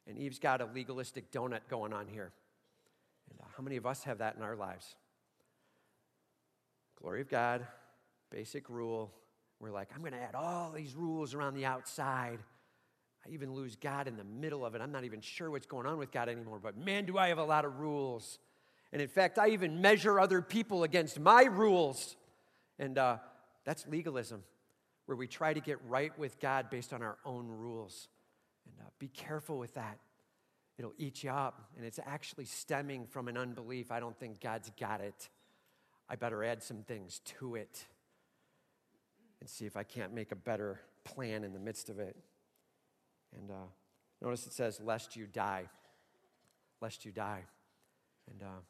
[0.07, 2.33] And Eve's got a legalistic donut going on here.
[3.59, 4.95] How many of us have that in our lives?
[7.01, 7.67] Glory of God,
[8.29, 9.11] basic rule.
[9.59, 12.39] We're like, I'm going to add all these rules around the outside.
[13.27, 14.81] I even lose God in the middle of it.
[14.81, 17.37] I'm not even sure what's going on with God anymore, but man, do I have
[17.37, 18.39] a lot of rules.
[18.93, 22.15] And in fact, I even measure other people against my rules.
[22.79, 23.17] And uh,
[23.65, 24.41] that's legalism,
[25.05, 28.07] where we try to get right with God based on our own rules.
[28.65, 29.97] And uh, be careful with that
[30.79, 31.69] it'll eat you up.
[31.75, 33.91] And it's actually stemming from an unbelief.
[33.91, 35.29] I don't think God's got it.
[36.09, 37.85] I better add some things to it
[39.41, 42.15] and see if I can't make a better plan in the midst of it.
[43.37, 43.67] And uh,
[44.21, 45.65] notice it says, lest you die.
[46.81, 47.43] Lest you die.
[48.31, 48.61] And uh,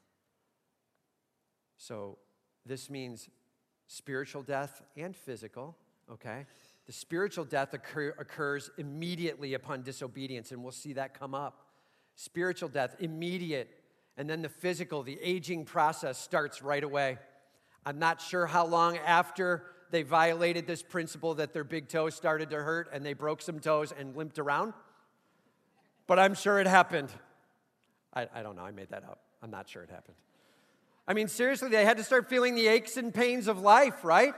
[1.77, 2.17] so
[2.65, 3.29] this means
[3.87, 5.77] spiritual death and physical,
[6.11, 6.47] okay?
[6.87, 11.68] The spiritual death occur, occurs immediately upon disobedience, and we'll see that come up
[12.19, 13.69] spiritual death, immediate.
[14.17, 17.17] And then the physical, the aging process starts right away.
[17.85, 22.49] I'm not sure how long after they violated this principle that their big toe started
[22.49, 24.73] to hurt and they broke some toes and limped around,
[26.07, 27.09] but I'm sure it happened.
[28.13, 29.21] I, I don't know, I made that up.
[29.41, 30.17] I'm not sure it happened.
[31.07, 34.33] I mean, seriously, they had to start feeling the aches and pains of life, right?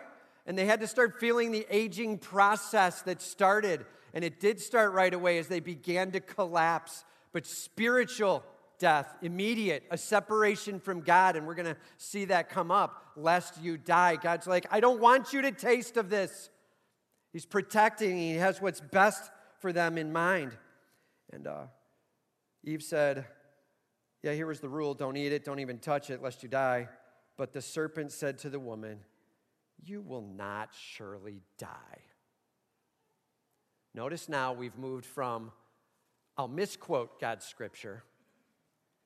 [0.46, 3.86] And they had to start feeling the aging process that started.
[4.14, 7.04] And it did start right away as they began to collapse.
[7.34, 8.44] But spiritual
[8.82, 11.36] death, immediate, a separation from God.
[11.36, 14.18] And we're going to see that come up, lest you die.
[14.18, 16.50] God's like, I don't want you to taste of this.
[17.32, 20.58] He's protecting, He has what's best for them in mind.
[21.32, 21.64] And uh,
[22.66, 23.26] Eve said,
[24.24, 26.90] Yeah, here was the rule don't eat it, don't even touch it, lest you die.
[27.38, 29.00] But the serpent said to the woman,
[29.84, 32.02] You will not surely die.
[33.94, 35.52] Notice now we've moved from,
[36.38, 38.04] I'll misquote God's scripture,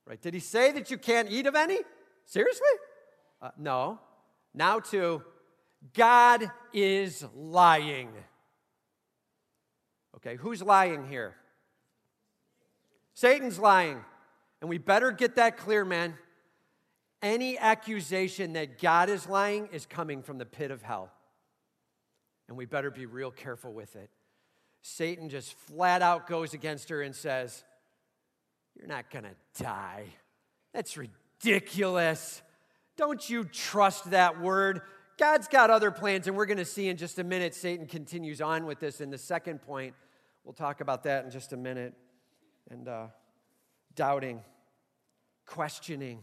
[0.05, 0.21] right?
[0.21, 1.79] Did he say that you can't eat of any?
[2.25, 2.67] Seriously?
[3.41, 3.99] Uh, no.
[4.53, 5.23] Now to,
[5.93, 8.09] God is lying.
[10.17, 11.35] Okay, who's lying here?
[13.13, 14.03] Satan's lying.
[14.61, 16.15] And we better get that clear, man.
[17.21, 21.11] Any accusation that God is lying is coming from the pit of hell.
[22.47, 24.09] And we better be real careful with it.
[24.87, 27.63] Satan just flat out goes against her and says,
[28.77, 30.05] You're not going to die.
[30.75, 32.43] That's ridiculous.
[32.95, 34.81] Don't you trust that word?
[35.17, 37.55] God's got other plans, and we're going to see in just a minute.
[37.55, 39.95] Satan continues on with this in the second point.
[40.43, 41.95] We'll talk about that in just a minute.
[42.69, 43.07] And uh,
[43.95, 44.41] doubting,
[45.47, 46.19] questioning,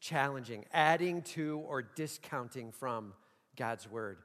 [0.00, 3.12] challenging, adding to or discounting from
[3.54, 4.18] God's word.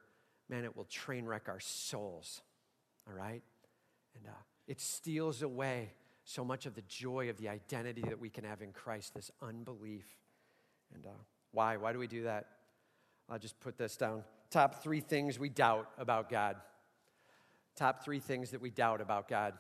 [0.50, 2.41] Man, it will train wreck our souls
[3.08, 3.41] all right?
[4.15, 5.93] And uh, it steals away
[6.24, 9.32] so much of the joy of the identity that we can have in Christ, this
[9.41, 10.06] unbelief.
[10.93, 11.10] And uh,
[11.52, 11.78] why?
[11.78, 12.48] Why do we do that?
[13.30, 14.24] I'll just put this down.
[14.50, 16.58] Top three things we doubt about God.
[17.76, 19.54] Top three things that we doubt about God.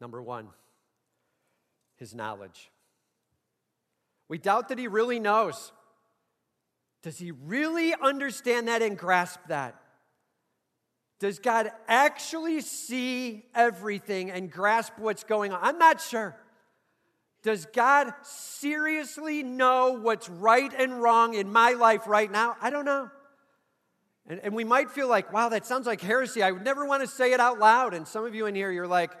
[0.00, 0.48] Number one,
[1.96, 2.70] his knowledge.
[4.28, 5.72] We doubt that he really knows.
[7.02, 9.80] Does he really understand that and grasp that?
[11.20, 15.60] Does God actually see everything and grasp what's going on?
[15.62, 16.34] I'm not sure.
[17.42, 22.56] Does God seriously know what's right and wrong in my life right now?
[22.62, 23.10] I don't know.
[24.26, 26.42] And, and we might feel like, wow, that sounds like heresy.
[26.42, 27.92] I would never want to say it out loud.
[27.92, 29.12] And some of you in here, you're like,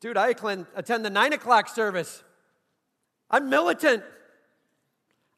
[0.00, 2.22] dude, I attend the nine o'clock service.
[3.30, 4.02] I'm militant.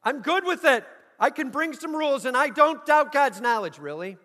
[0.03, 0.85] I'm good with it.
[1.21, 4.17] I can bring some rules and I don't doubt God's knowledge, really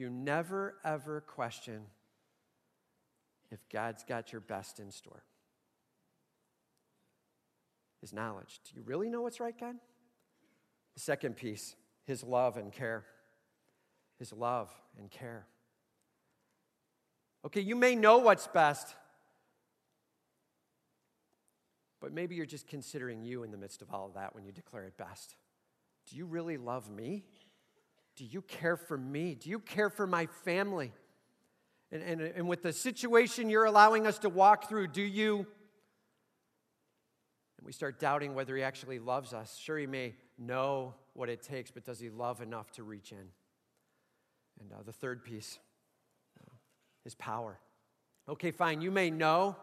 [0.00, 1.82] you never ever question
[3.50, 5.22] if God's got your best in store.
[8.00, 8.60] His knowledge.
[8.64, 9.74] Do you really know what's right, God?
[10.94, 13.04] The second piece, his love and care.
[14.18, 15.46] His love and care.
[17.44, 18.94] Okay, you may know what's best,
[22.00, 24.52] but maybe you're just considering you in the midst of all of that when you
[24.52, 25.36] declare it best.
[26.10, 27.24] Do you really love me?
[28.20, 29.34] Do you care for me?
[29.34, 30.92] Do you care for my family?
[31.90, 35.38] And, and, and with the situation you're allowing us to walk through, do you?
[37.56, 39.56] And we start doubting whether he actually loves us.
[39.56, 43.26] Sure, he may know what it takes, but does he love enough to reach in?
[44.60, 45.58] And uh, the third piece
[46.42, 46.52] uh,
[47.06, 47.58] is power.
[48.28, 49.56] Okay, fine, you may know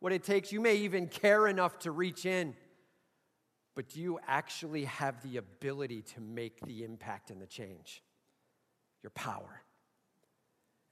[0.00, 2.54] what it takes, you may even care enough to reach in.
[3.74, 8.02] But do you actually have the ability to make the impact and the change?
[9.02, 9.62] Your power.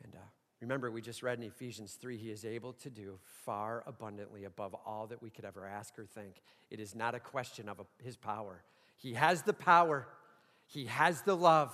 [0.02, 0.18] And uh,
[0.60, 4.74] remember, we just read in Ephesians 3 He is able to do far abundantly above
[4.86, 6.40] all that we could ever ask or think.
[6.70, 8.62] It is not a question of a, His power.
[8.96, 10.06] He has the power,
[10.66, 11.72] He has the love,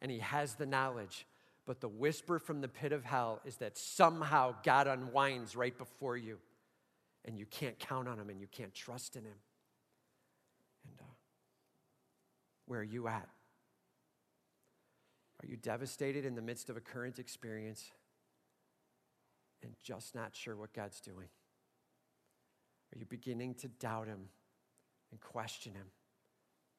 [0.00, 1.26] and He has the knowledge.
[1.66, 6.16] But the whisper from the pit of hell is that somehow God unwinds right before
[6.16, 6.38] you,
[7.26, 9.34] and you can't count on Him and you can't trust in Him.
[12.68, 13.26] Where are you at?
[15.42, 17.90] Are you devastated in the midst of a current experience
[19.62, 21.28] and just not sure what God's doing?
[22.94, 24.28] Are you beginning to doubt Him
[25.10, 25.86] and question Him,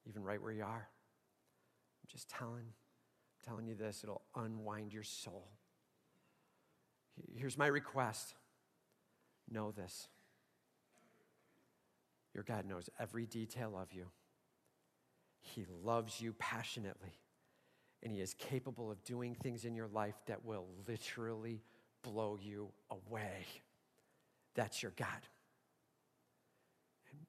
[0.08, 0.88] even right where you are?
[0.88, 2.66] I'm just telling,
[3.44, 5.50] telling you this, it'll unwind your soul.
[7.36, 8.36] Here's my request
[9.52, 10.08] know this.
[12.36, 14.06] Your God knows every detail of you.
[15.42, 17.20] He loves you passionately,
[18.04, 21.64] and He is capable of doing things in your life that will literally
[22.04, 23.46] blow you away.
[24.56, 25.08] That's your God.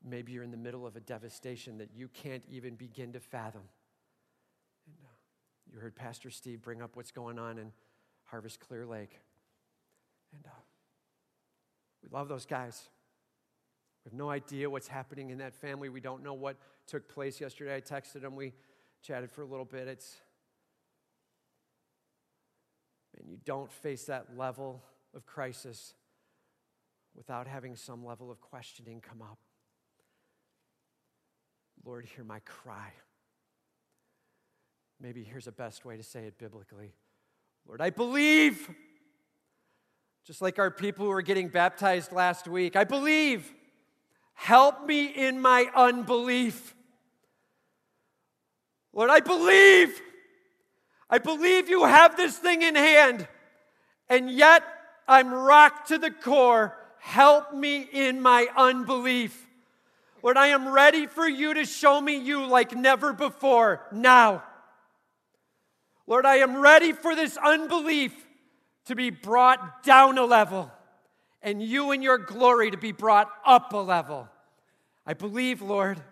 [0.04, 3.62] Maybe you're in the middle of a devastation that you can't even begin to fathom.
[4.86, 7.72] And, uh, you heard Pastor Steve bring up what's going on in
[8.24, 9.18] Harvest Clear Lake.
[10.32, 10.62] And uh,
[12.02, 12.88] we love those guys.
[14.04, 15.88] We have no idea what's happening in that family.
[15.88, 17.76] We don't know what took place yesterday.
[17.76, 18.34] I texted them.
[18.34, 18.54] We
[19.02, 19.88] chatted for a little bit.
[19.88, 20.16] It's,
[23.14, 24.82] man, you don't face that level
[25.14, 25.94] of crisis
[27.14, 29.38] without having some level of questioning come up.
[31.84, 32.92] Lord, hear my cry.
[35.00, 36.92] Maybe here's a best way to say it biblically
[37.66, 38.70] Lord, I believe.
[40.26, 43.52] Just like our people who were getting baptized last week, I believe.
[44.40, 46.74] Help me in my unbelief.
[48.94, 50.00] Lord, I believe.
[51.10, 53.28] I believe you have this thing in hand,
[54.08, 54.64] and yet
[55.06, 56.74] I'm rocked to the core.
[57.00, 59.46] Help me in my unbelief.
[60.22, 64.42] Lord, I am ready for you to show me you like never before now.
[66.06, 68.14] Lord, I am ready for this unbelief
[68.86, 70.72] to be brought down a level
[71.42, 74.28] and you and your glory to be brought up a level.
[75.06, 76.02] I believe, Lord.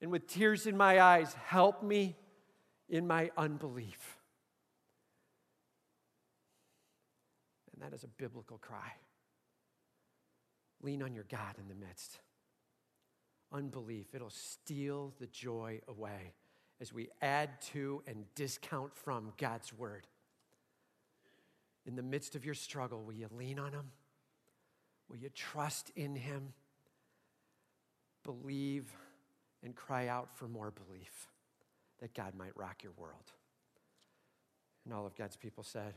[0.00, 2.16] And with tears in my eyes, help me
[2.88, 4.18] in my unbelief.
[7.72, 8.92] And that is a biblical cry.
[10.82, 12.18] Lean on your God in the midst.
[13.52, 16.34] Unbelief, it'll steal the joy away
[16.80, 20.06] as we add to and discount from God's word.
[21.86, 23.90] In the midst of your struggle, will you lean on Him?
[25.08, 26.52] Will you trust in Him?
[28.24, 28.86] Believe
[29.64, 31.26] and cry out for more belief
[32.00, 33.32] that God might rock your world.
[34.84, 35.94] And all of God's people said,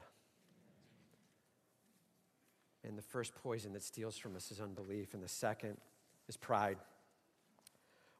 [2.85, 5.77] and the first poison that steals from us is unbelief, and the second
[6.27, 6.77] is pride.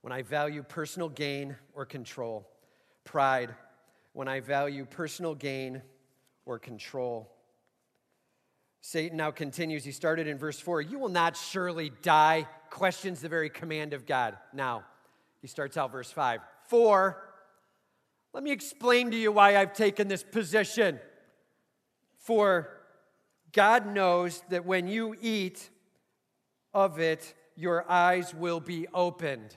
[0.02, 2.48] When I value personal gain or control,
[3.04, 3.54] pride.
[4.14, 5.82] When I value personal gain
[6.46, 7.30] or control.
[8.86, 9.86] Satan now continues.
[9.86, 14.06] He started in verse 4 You will not surely die, questions the very command of
[14.06, 14.38] God.
[14.54, 14.84] Now,
[15.42, 17.18] he starts out verse 5 For,
[18.34, 21.00] let me explain to you why I've taken this position.
[22.18, 22.68] For
[23.54, 25.70] God knows that when you eat
[26.74, 29.56] of it, your eyes will be opened.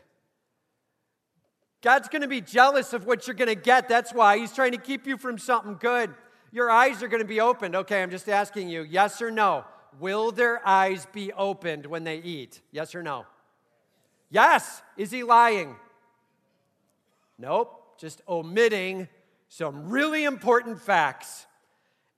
[1.82, 3.88] God's going to be jealous of what you're going to get.
[3.88, 6.14] That's why He's trying to keep you from something good.
[6.52, 7.74] Your eyes are going to be opened.
[7.74, 9.64] Okay, I'm just asking you yes or no?
[9.98, 12.60] Will their eyes be opened when they eat?
[12.70, 13.26] Yes or no?
[14.30, 14.82] Yes.
[14.96, 15.76] Is he lying?
[17.38, 19.08] Nope, just omitting
[19.48, 21.46] some really important facts.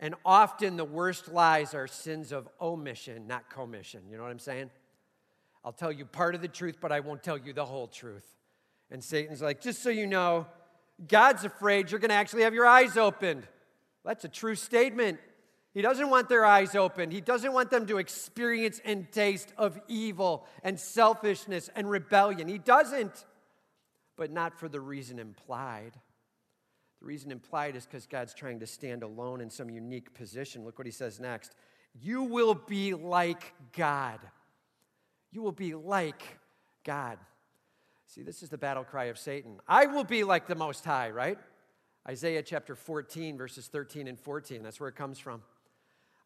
[0.00, 4.02] And often the worst lies are sins of omission, not commission.
[4.08, 4.70] You know what I'm saying?
[5.64, 8.26] I'll tell you part of the truth, but I won't tell you the whole truth.
[8.90, 10.46] And Satan's like, just so you know,
[11.06, 13.46] God's afraid you're going to actually have your eyes opened.
[14.08, 15.20] That's a true statement.
[15.74, 17.10] He doesn't want their eyes open.
[17.10, 22.48] He doesn't want them to experience and taste of evil and selfishness and rebellion.
[22.48, 23.26] He doesn't,
[24.16, 25.92] but not for the reason implied.
[27.00, 30.64] The reason implied is because God's trying to stand alone in some unique position.
[30.64, 31.54] Look what he says next.
[32.00, 34.20] You will be like God.
[35.32, 36.22] You will be like
[36.82, 37.18] God.
[38.06, 39.60] See, this is the battle cry of Satan.
[39.68, 41.38] I will be like the Most High, right?
[42.08, 44.62] Isaiah chapter 14, verses 13 and 14.
[44.62, 45.42] That's where it comes from.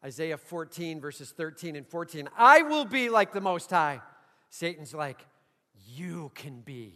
[0.03, 2.29] Isaiah 14, verses 13 and 14.
[2.37, 4.01] I will be like the Most High.
[4.49, 5.25] Satan's like,
[5.85, 6.93] You can be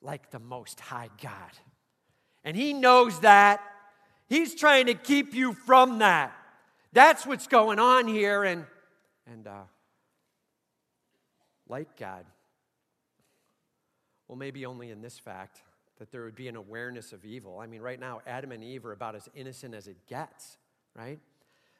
[0.00, 1.52] like the Most High God.
[2.44, 3.60] And he knows that.
[4.26, 6.34] He's trying to keep you from that.
[6.94, 8.42] That's what's going on here.
[8.42, 8.64] And,
[9.30, 9.64] and uh,
[11.68, 12.24] like God,
[14.28, 15.62] well, maybe only in this fact
[16.02, 17.60] that there would be an awareness of evil.
[17.60, 20.56] I mean, right now, Adam and Eve are about as innocent as it gets,
[20.96, 21.20] right?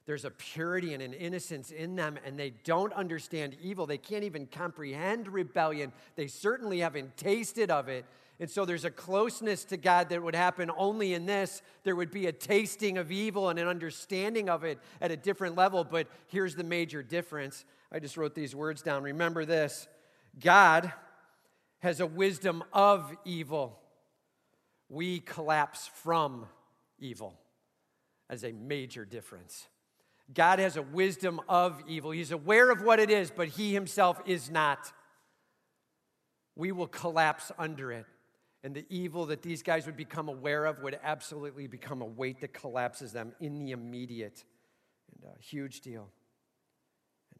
[0.06, 3.84] There's a purity and an innocence in them, and they don't understand evil.
[3.84, 5.92] They can't even comprehend rebellion.
[6.14, 8.04] They certainly haven't tasted of it.
[8.38, 11.60] And so there's a closeness to God that would happen only in this.
[11.82, 15.56] There would be a tasting of evil and an understanding of it at a different
[15.56, 15.82] level.
[15.82, 17.64] But here's the major difference.
[17.90, 19.02] I just wrote these words down.
[19.02, 19.88] Remember this
[20.38, 20.92] God
[21.80, 23.81] has a wisdom of evil.
[24.92, 26.44] We collapse from
[26.98, 27.32] evil
[28.28, 29.66] as a major difference.
[30.34, 32.10] God has a wisdom of evil.
[32.10, 34.92] He's aware of what it is, but he himself is not.
[36.56, 38.04] We will collapse under it.
[38.62, 42.42] And the evil that these guys would become aware of would absolutely become a weight
[42.42, 44.44] that collapses them in the immediate.
[45.14, 46.10] And a huge deal.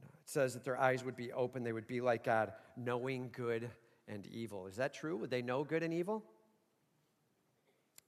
[0.01, 2.55] And uh, It says that their eyes would be open, they would be like God,
[2.79, 3.69] knowing good
[4.09, 4.69] and evil.
[4.69, 5.19] Is that true?
[5.19, 6.25] Would they know good and evil?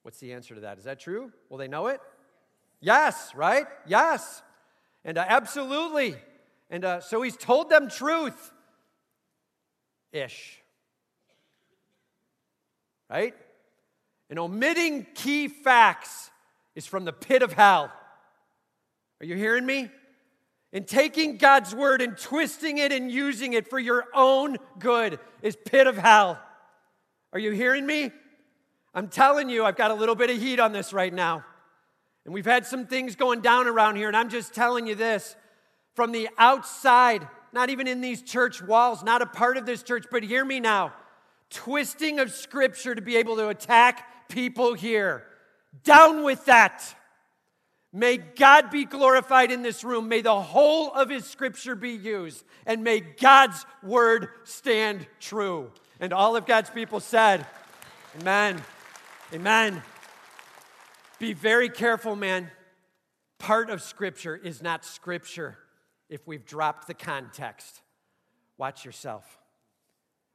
[0.04, 0.76] What's the answer to that?
[0.76, 1.32] Is that true?
[1.48, 1.98] Will they know it?
[2.78, 3.66] Yes, right?
[3.86, 4.42] Yes.
[5.02, 6.14] And uh, absolutely.
[6.68, 8.52] And uh, so he's told them truth
[10.12, 10.60] ish.
[13.08, 13.34] Right?
[14.28, 16.30] And omitting key facts
[16.74, 17.90] is from the pit of hell.
[19.22, 19.90] Are you hearing me?
[20.70, 25.56] And taking God's word and twisting it and using it for your own good is
[25.56, 26.38] pit of hell.
[27.32, 28.12] Are you hearing me?
[28.94, 31.44] I'm telling you, I've got a little bit of heat on this right now.
[32.24, 35.36] And we've had some things going down around here, and I'm just telling you this
[35.94, 40.06] from the outside, not even in these church walls, not a part of this church,
[40.10, 40.92] but hear me now.
[41.50, 45.24] Twisting of scripture to be able to attack people here.
[45.82, 46.94] Down with that.
[47.92, 50.08] May God be glorified in this room.
[50.08, 52.44] May the whole of his scripture be used.
[52.66, 55.70] And may God's word stand true.
[56.00, 57.46] And all of God's people said,
[58.20, 58.60] Amen.
[59.32, 59.82] Amen.
[61.18, 62.50] Be very careful, man.
[63.38, 65.58] Part of Scripture is not Scripture
[66.08, 67.80] if we've dropped the context.
[68.58, 69.38] Watch yourself.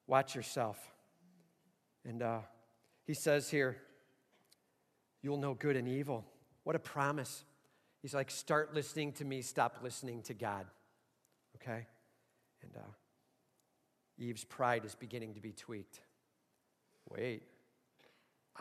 [0.08, 0.80] Watch yourself.
[2.04, 2.40] And uh,
[3.06, 3.78] he says here,
[5.22, 6.26] You'll know good and evil.
[6.64, 7.44] What a promise.
[8.02, 10.66] He's like, Start listening to me, stop listening to God.
[11.56, 11.86] Okay?
[12.64, 12.92] And uh,
[14.18, 16.00] Eve's pride is beginning to be tweaked.
[17.10, 17.44] Wait,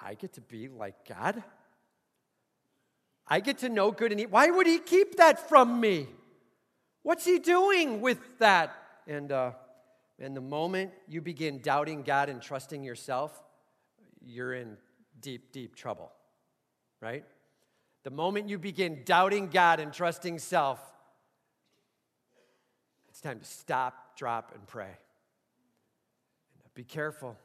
[0.02, 1.42] I get to be like God?
[3.26, 4.32] I get to know good and evil.
[4.32, 6.08] Why would he keep that from me?
[7.02, 8.74] What's he doing with that?
[9.06, 9.52] And, uh,
[10.18, 13.42] and the moment you begin doubting God and trusting yourself,
[14.24, 14.76] you're in
[15.20, 16.10] deep, deep trouble,
[17.00, 17.24] right?
[18.04, 20.80] The moment you begin doubting God and trusting self,
[23.08, 24.96] it's time to stop, drop, and pray.
[26.74, 27.36] Be careful.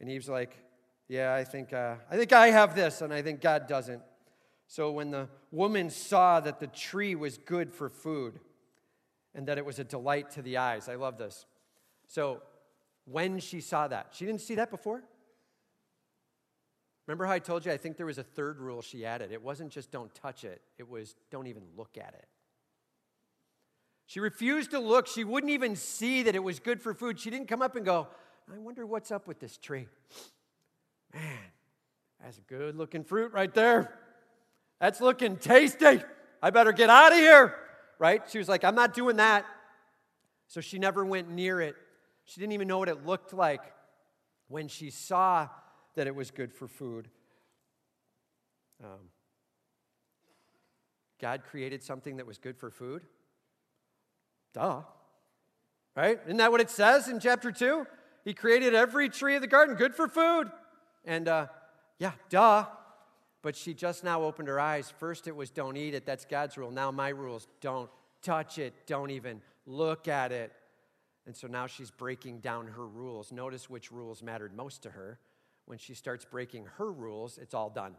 [0.00, 0.58] And Eve's like,
[1.08, 4.02] yeah, I think, uh, I think I have this, and I think God doesn't.
[4.66, 8.40] So when the woman saw that the tree was good for food
[9.34, 11.44] and that it was a delight to the eyes, I love this.
[12.06, 12.42] So
[13.04, 15.02] when she saw that, she didn't see that before?
[17.06, 19.32] Remember how I told you I think there was a third rule she added?
[19.32, 22.26] It wasn't just don't touch it, it was don't even look at it.
[24.06, 25.06] She refused to look.
[25.06, 27.18] She wouldn't even see that it was good for food.
[27.18, 28.08] She didn't come up and go,
[28.52, 29.88] I wonder what's up with this tree.
[31.14, 31.22] Man,
[32.22, 33.92] that's a good looking fruit right there.
[34.80, 36.02] That's looking tasty.
[36.42, 37.54] I better get out of here.
[37.98, 38.22] Right?
[38.28, 39.44] She was like, I'm not doing that.
[40.48, 41.76] So she never went near it.
[42.24, 43.62] She didn't even know what it looked like
[44.48, 45.48] when she saw
[45.94, 47.08] that it was good for food.
[48.82, 49.10] Um,
[51.20, 53.02] God created something that was good for food?
[54.54, 54.82] Duh.
[55.94, 56.18] Right?
[56.26, 57.86] Isn't that what it says in chapter 2?
[58.24, 60.50] He created every tree of the garden good for food.
[61.04, 61.46] And uh,
[61.98, 62.66] yeah, duh.
[63.42, 64.92] But she just now opened her eyes.
[64.98, 66.06] First, it was don't eat it.
[66.06, 66.70] That's God's rule.
[66.70, 67.90] Now, my rules don't
[68.22, 68.72] touch it.
[68.86, 70.52] Don't even look at it.
[71.26, 73.32] And so now she's breaking down her rules.
[73.32, 75.18] Notice which rules mattered most to her.
[75.66, 77.94] When she starts breaking her rules, it's all done.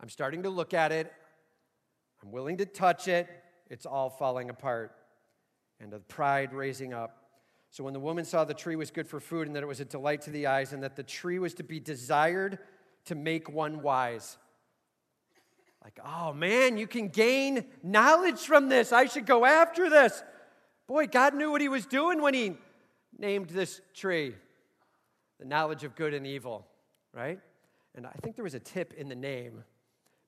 [0.00, 1.12] I'm starting to look at it.
[2.22, 3.28] I'm willing to touch it.
[3.70, 4.92] It's all falling apart.
[5.80, 7.23] And the pride raising up.
[7.74, 9.80] So when the woman saw the tree was good for food and that it was
[9.80, 12.60] a delight to the eyes and that the tree was to be desired
[13.06, 14.38] to make one wise.
[15.82, 18.92] Like, oh man, you can gain knowledge from this.
[18.92, 20.22] I should go after this.
[20.86, 22.56] Boy, God knew what he was doing when he
[23.18, 24.36] named this tree
[25.40, 26.64] the knowledge of good and evil,
[27.12, 27.40] right?
[27.96, 29.64] And I think there was a tip in the name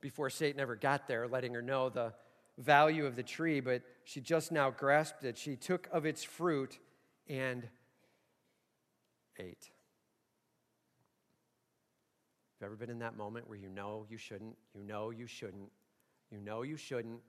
[0.01, 2.12] before Satan ever got there, letting her know the
[2.59, 5.38] value of the tree, but she just now grasped it.
[5.38, 6.80] She took of its fruit
[7.29, 7.66] and
[9.39, 9.70] ate.
[12.59, 15.27] Have you ever been in that moment where you know you shouldn't, you know you
[15.27, 15.70] shouldn't,
[16.31, 17.20] you know you shouldn't,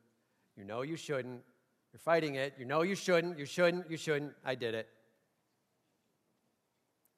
[0.55, 1.41] you know you shouldn't,
[1.91, 4.87] you're fighting it, you know you shouldn't, you shouldn't, you shouldn't, I did it.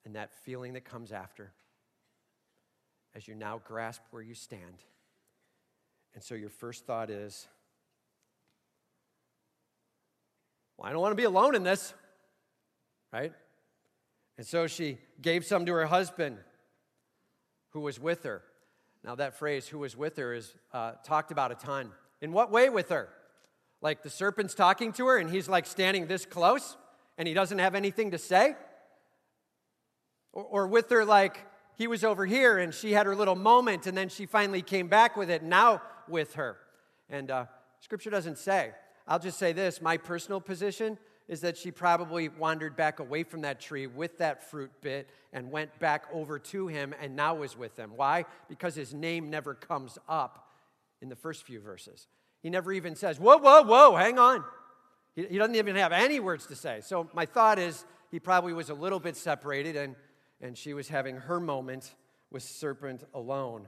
[0.06, 1.52] And that feeling that comes after
[3.16, 4.84] as you now grasp where you stand.
[6.16, 7.48] And so your first thought is,
[10.78, 11.94] well, I don't want to be alone in this
[13.12, 13.34] right?
[14.38, 16.38] And so she gave some to her husband
[17.70, 18.42] who was with her.
[19.04, 21.92] Now, that phrase, who was with her, is uh, talked about a ton.
[22.22, 23.10] In what way with her?
[23.82, 26.76] Like the serpent's talking to her and he's like standing this close
[27.18, 28.56] and he doesn't have anything to say?
[30.34, 31.46] Or, or with her, like
[31.78, 34.88] he was over here and she had her little moment and then she finally came
[34.88, 36.58] back with it, now with her.
[37.10, 37.46] And uh,
[37.80, 38.72] scripture doesn't say.
[39.08, 40.98] I'll just say this my personal position
[41.30, 45.52] is that she probably wandered back away from that tree with that fruit bit and
[45.52, 47.92] went back over to him and now was with him.
[47.96, 48.26] Why?
[48.50, 50.50] Because his name never comes up
[51.04, 52.08] in the first few verses.
[52.42, 54.44] He never even says, Whoa, whoa, whoa, hang on.
[55.16, 56.82] He, he doesn't even have any words to say.
[56.84, 59.96] So my thought is he probably was a little bit separated and,
[60.42, 61.94] and she was having her moment
[62.32, 63.68] with serpent alone.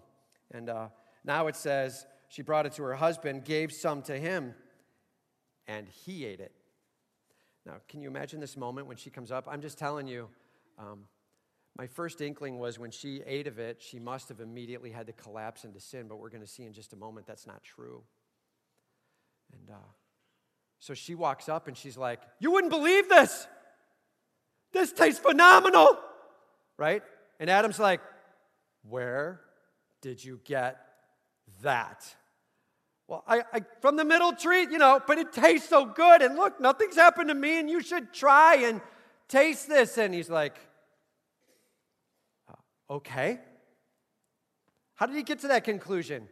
[0.52, 0.88] And uh,
[1.24, 4.56] now it says she brought it to her husband, gave some to him,
[5.68, 6.54] and he ate it.
[7.66, 9.48] Now, can you imagine this moment when she comes up?
[9.50, 10.30] I'm just telling you,
[10.80, 11.06] um,
[11.78, 15.14] my first inkling was when she ate of it, she must have immediately had to
[15.14, 18.04] collapse into sin, but we're going to see in just a moment that's not true.
[19.54, 19.90] And uh,
[20.80, 23.48] so she walks up and she's like, You wouldn't believe this!
[24.74, 25.98] This tastes phenomenal!
[26.78, 27.04] Right?
[27.40, 28.02] And Adam's like,
[28.88, 29.42] Where
[30.02, 30.78] did you get
[31.62, 32.04] that?
[33.12, 36.22] Well, I, I, from the middle tree, you know, but it tastes so good.
[36.22, 38.80] And look, nothing's happened to me, and you should try and
[39.28, 39.98] taste this.
[39.98, 40.56] And he's like,
[42.50, 43.40] uh, okay.
[44.96, 46.30] How did he get to that conclusion?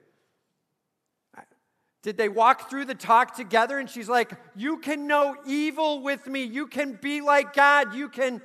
[2.02, 3.78] Did they walk through the talk together?
[3.78, 6.44] And she's like, You can know evil with me.
[6.44, 7.94] You can be like God.
[7.94, 8.42] You can,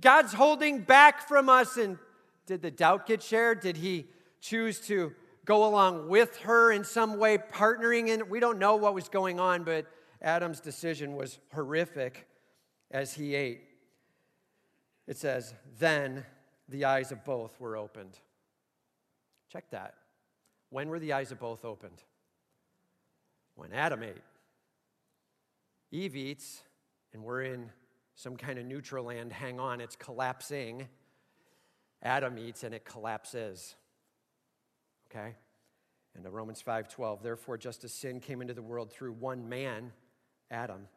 [0.00, 1.76] God's holding back from us.
[1.76, 1.98] And
[2.46, 3.58] did the doubt get shared?
[3.58, 4.06] Did he
[4.40, 5.12] choose to
[5.48, 8.28] go along with her in some way, partnering in.
[8.28, 9.86] We don't know what was going on, but
[10.20, 12.28] Adam's decision was horrific
[12.90, 13.62] as he ate.
[15.06, 16.26] It says, Then
[16.68, 18.18] the eyes of both were opened.
[19.50, 19.94] Check that.
[20.68, 22.02] When were the eyes of both opened?
[23.54, 24.22] When Adam ate.
[25.90, 26.62] Eve eats,
[27.14, 27.70] and we're in
[28.14, 29.32] some kind of neutral land.
[29.32, 30.88] Hang on, it's collapsing.
[32.02, 33.76] Adam eats, and it collapses
[35.10, 35.34] okay?
[36.14, 39.92] And Romans 5:12, therefore just as sin came into the world through one man,
[40.50, 40.88] Adam,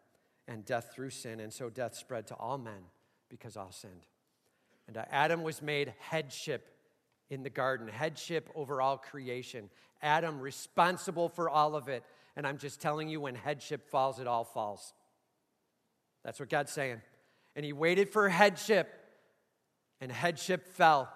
[0.48, 2.84] and death through sin, and so death spread to all men
[3.30, 4.08] because all sinned.
[4.88, 6.68] And uh, Adam was made headship
[7.30, 9.70] in the garden, headship over all creation.
[10.02, 12.04] Adam responsible for all of it.
[12.36, 14.94] And I'm just telling you, when headship falls, it all falls.
[16.24, 17.02] That's what God's saying.
[17.56, 18.90] And he waited for headship,
[20.00, 21.12] and headship fell.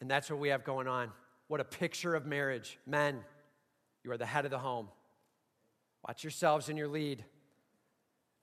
[0.00, 1.10] And that's what we have going on.
[1.48, 2.78] What a picture of marriage.
[2.86, 3.24] Men,
[4.04, 4.88] you are the head of the home.
[6.06, 7.24] Watch yourselves in your lead.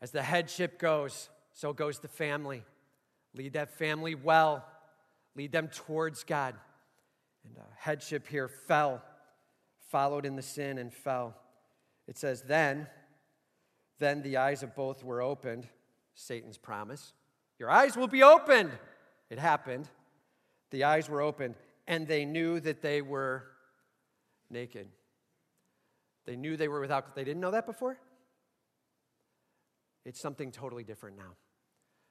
[0.01, 2.63] As the headship goes, so goes the family.
[3.33, 4.65] Lead that family well,
[5.35, 6.55] lead them towards God.
[7.45, 9.01] And uh, headship here fell,
[9.89, 11.35] followed in the sin and fell.
[12.07, 12.87] It says, then,
[13.99, 15.67] then the eyes of both were opened.
[16.13, 17.13] Satan's promise.
[17.59, 18.71] Your eyes will be opened.
[19.29, 19.87] It happened.
[20.71, 21.55] The eyes were opened,
[21.87, 23.43] and they knew that they were
[24.49, 24.87] naked.
[26.25, 27.97] They knew they were without, they didn't know that before?
[30.05, 31.33] It's something totally different now.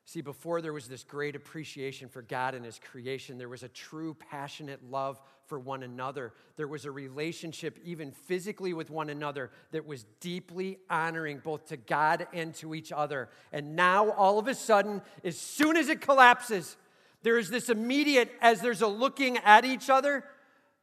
[0.06, 3.68] See, before there was this great appreciation for God and His creation, there was a
[3.68, 6.34] true, passionate love for one another.
[6.56, 11.78] There was a relationship, even physically, with one another that was deeply honoring both to
[11.78, 13.30] God and to each other.
[13.50, 16.76] And now, all of a sudden, as soon as it collapses,
[17.24, 20.24] there is this immediate, as there's a looking at each other,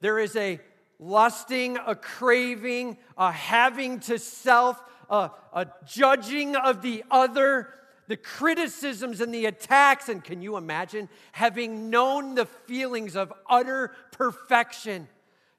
[0.01, 0.59] there is a
[0.97, 7.69] lusting, a craving, a having to self, a, a judging of the other,
[8.07, 10.09] the criticisms and the attacks.
[10.09, 15.07] And can you imagine having known the feelings of utter perfection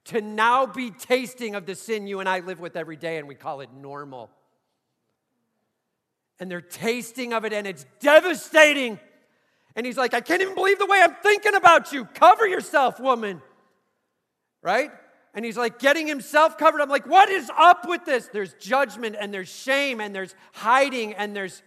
[0.07, 3.28] to now be tasting of the sin you and I live with every day and
[3.28, 4.30] we call it normal?
[6.41, 8.99] And they're tasting of it and it's devastating.
[9.74, 12.04] And he's like, I can't even believe the way I'm thinking about you.
[12.04, 13.40] Cover yourself, woman.
[14.62, 14.90] Right?
[15.34, 16.80] And he's like getting himself covered.
[16.80, 18.28] I'm like, what is up with this?
[18.32, 21.62] There's judgment and there's shame and there's hiding and there's.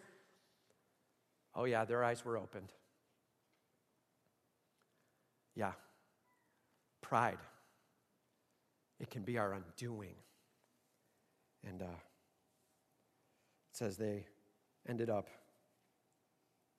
[1.56, 2.72] Oh, yeah, their eyes were opened.
[5.56, 5.72] Yeah.
[7.02, 7.40] Pride.
[9.00, 10.16] It can be our undoing.
[11.68, 14.26] And uh, it says they
[14.88, 15.28] ended up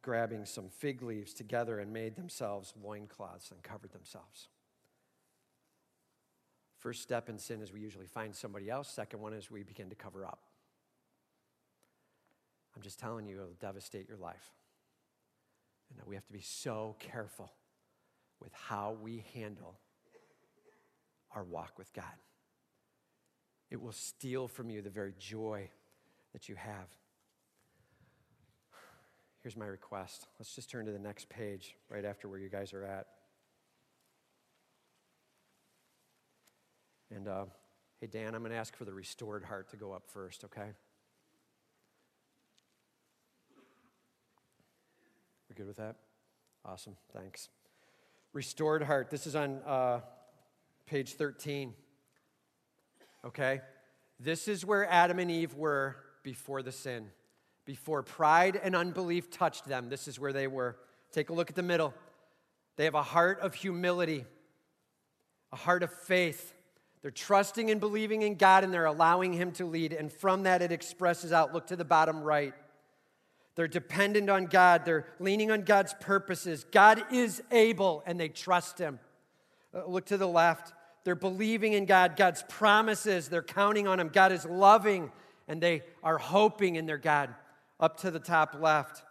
[0.07, 4.47] grabbing some fig leaves together and made themselves loincloths and covered themselves.
[6.79, 8.89] First step in sin is we usually find somebody else.
[8.89, 10.39] Second one is we begin to cover up.
[12.77, 14.53] I'm just telling you, it'll devastate your life.
[15.91, 17.51] And we have to be so careful
[18.41, 19.75] with how we handle
[21.35, 22.05] our walk with God.
[23.73, 25.69] It will steal from you the very joy
[26.33, 26.87] that you have.
[29.47, 30.27] Here's my request.
[30.41, 33.07] Let's just turn to the next page right after where you guys are at.
[37.15, 37.45] And uh,
[38.01, 40.71] hey, Dan, I'm going to ask for the restored heart to go up first, okay?
[45.49, 45.95] We good with that?
[46.65, 47.49] Awesome, thanks.
[48.33, 49.11] Restored heart.
[49.13, 50.01] This is on uh,
[50.87, 51.73] page 13.
[53.25, 53.61] Okay?
[54.19, 55.95] This is where Adam and Eve were
[56.25, 57.11] before the sin.
[57.67, 60.77] Before pride and unbelief touched them, this is where they were.
[61.13, 61.93] Take a look at the middle.
[62.77, 64.25] They have a heart of humility,
[65.53, 66.55] a heart of faith.
[67.03, 69.93] They're trusting and believing in God and they're allowing Him to lead.
[69.93, 71.53] And from that, it expresses out.
[71.53, 72.55] Look to the bottom right.
[73.57, 74.85] They're dependent on God.
[74.85, 76.65] They're leaning on God's purposes.
[76.71, 79.01] God is able, and they trust Him.
[79.75, 80.73] Uh, look to the left.
[81.05, 83.29] They're believing in God, God's promises.
[83.29, 84.11] They're counting on Him.
[84.13, 85.11] God is loving,
[85.49, 87.35] and they are hoping in their God.
[87.79, 89.03] Up to the top left.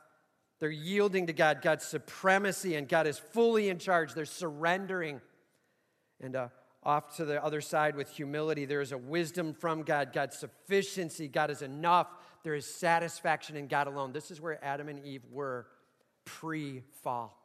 [0.60, 4.14] They're yielding to God, God's supremacy, and God is fully in charge.
[4.14, 5.22] They're surrendering.
[6.22, 6.48] And uh,
[6.82, 11.28] off to the other side with humility, there is a wisdom from God, God's sufficiency.
[11.28, 12.08] God is enough.
[12.44, 14.14] There is satisfaction in God alone.
[14.14, 15.68] This is where Adam and Eve were
[16.24, 17.38] pre fall.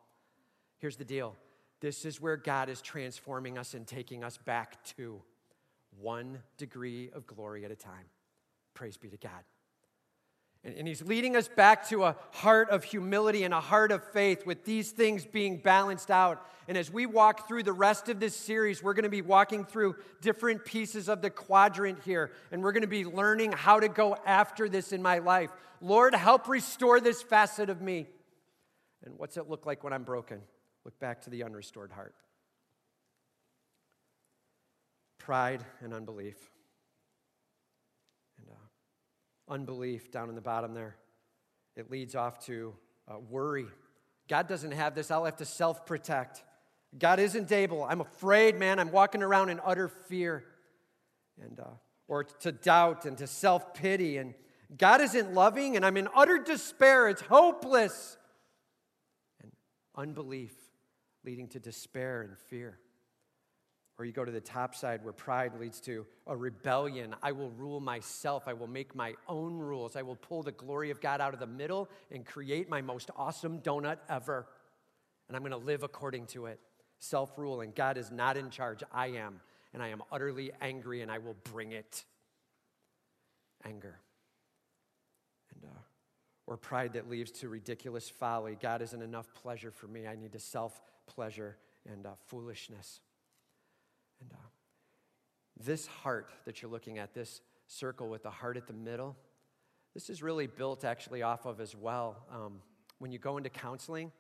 [0.78, 1.36] Here's the deal
[1.80, 5.20] this is where God is transforming us and taking us back to
[5.98, 8.06] one degree of glory at a time.
[8.74, 9.42] Praise be to God.
[10.62, 14.44] And, he's leading us back to a heart of humility and a heart of faith
[14.44, 16.46] with these things being balanced out.
[16.68, 19.64] And as we walk through the rest of this series, we're going to be walking
[19.64, 22.30] through different pieces of the quadrant here.
[22.52, 25.50] And we're going to be learning how to go after this in my life.
[25.80, 28.06] Lord, help restore this facet of me.
[29.02, 30.42] And what's it look like when I'm broken?
[30.84, 32.14] Look back to the unrestored heart
[35.20, 36.50] pride and unbelief
[39.50, 40.96] unbelief down in the bottom there.
[41.76, 42.74] It leads off to
[43.08, 43.66] uh, worry.
[44.28, 45.10] God doesn't have this.
[45.10, 46.44] I'll have to self protect.
[46.98, 47.84] God isn't able.
[47.84, 48.78] I'm afraid, man.
[48.78, 50.44] I'm walking around in utter fear.
[51.42, 51.64] And, uh,
[52.08, 54.18] or to doubt and to self pity.
[54.18, 54.34] And
[54.76, 57.08] God isn't loving, and I'm in utter despair.
[57.08, 58.16] It's hopeless.
[59.42, 59.52] And
[59.96, 60.52] unbelief
[61.24, 62.78] leading to despair and fear.
[64.00, 67.14] Or you go to the top side where pride leads to a rebellion.
[67.22, 68.44] I will rule myself.
[68.46, 69.94] I will make my own rules.
[69.94, 73.10] I will pull the glory of God out of the middle and create my most
[73.14, 74.46] awesome donut ever.
[75.28, 76.60] And I'm going to live according to it.
[76.98, 77.60] Self rule.
[77.60, 78.82] And God is not in charge.
[78.90, 79.42] I am.
[79.74, 82.06] And I am utterly angry and I will bring it.
[83.66, 84.00] Anger.
[85.54, 85.78] And, uh,
[86.46, 88.56] or pride that leads to ridiculous folly.
[88.58, 90.06] God isn't enough pleasure for me.
[90.06, 93.00] I need to self pleasure and uh, foolishness.
[95.64, 99.16] This heart that you're looking at, this circle with the heart at the middle,
[99.94, 102.16] this is really built actually off of as well.
[102.32, 102.60] Um,
[102.98, 104.12] when you go into counseling,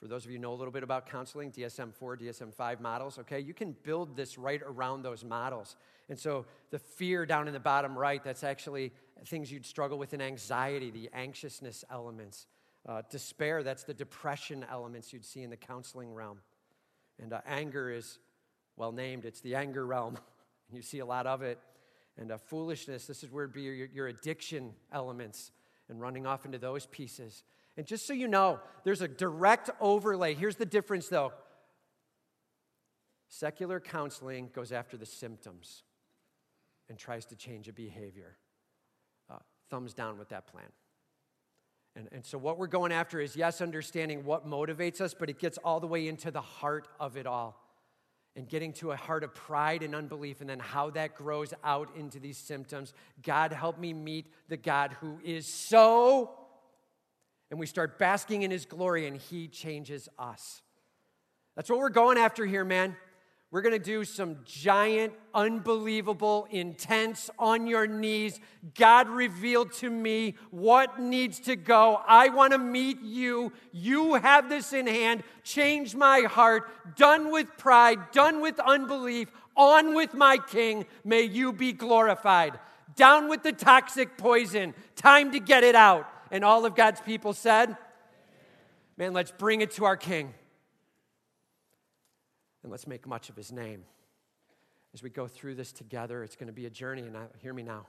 [0.00, 3.18] for those of you know a little bit about counseling, DSM 4, DSM 5 models,
[3.18, 5.74] okay, you can build this right around those models.
[6.08, 8.92] And so the fear down in the bottom right, that's actually
[9.26, 12.46] things you'd struggle with in anxiety, the anxiousness elements.
[12.88, 16.38] Uh, despair, that's the depression elements you'd see in the counseling realm.
[17.20, 18.20] And uh, anger is
[18.76, 19.24] well named.
[19.24, 20.18] It's the anger realm.
[20.72, 21.58] you see a lot of it.
[22.16, 25.52] And uh, foolishness, this is where it'd be your, your addiction elements
[25.88, 27.44] and running off into those pieces.
[27.76, 30.34] And just so you know, there's a direct overlay.
[30.34, 31.32] Here's the difference though
[33.30, 35.84] secular counseling goes after the symptoms
[36.88, 38.36] and tries to change a behavior.
[39.30, 39.36] Uh,
[39.70, 40.64] thumbs down with that plan.
[41.94, 45.38] And, and so, what we're going after is yes, understanding what motivates us, but it
[45.38, 47.67] gets all the way into the heart of it all
[48.36, 51.94] and getting to a heart of pride and unbelief, and then how that grows out
[51.96, 52.94] into these symptoms.
[53.22, 56.30] God, help me meet the God who is so.
[57.50, 60.62] And we start basking in his glory, and he changes us.
[61.56, 62.96] That's what we're going after here, man.
[63.50, 68.40] We're going to do some giant, unbelievable, intense, on your knees.
[68.74, 71.98] God revealed to me what needs to go.
[72.06, 73.52] I want to meet you.
[73.72, 75.22] You have this in hand.
[75.44, 76.68] Change my heart.
[76.96, 80.84] Done with pride, done with unbelief, on with my King.
[81.02, 82.58] May you be glorified.
[82.96, 84.74] Down with the toxic poison.
[84.94, 86.06] Time to get it out.
[86.30, 87.78] And all of God's people said,
[88.98, 90.34] Man, let's bring it to our King
[92.68, 93.82] and let's make much of his name.
[94.92, 97.54] As we go through this together, it's going to be a journey, and I, hear
[97.54, 97.86] me now.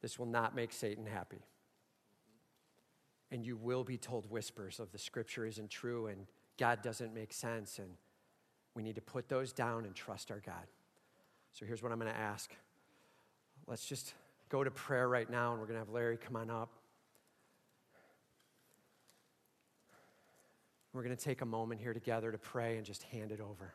[0.00, 1.42] This will not make Satan happy.
[3.30, 6.24] And you will be told whispers of the scripture isn't true and
[6.58, 7.90] God doesn't make sense, and
[8.74, 10.64] we need to put those down and trust our God.
[11.52, 12.50] So here's what I'm going to ask.
[13.66, 14.14] Let's just
[14.48, 16.70] go to prayer right now, and we're going to have Larry come on up.
[20.96, 23.74] We're going to take a moment here together to pray and just hand it over.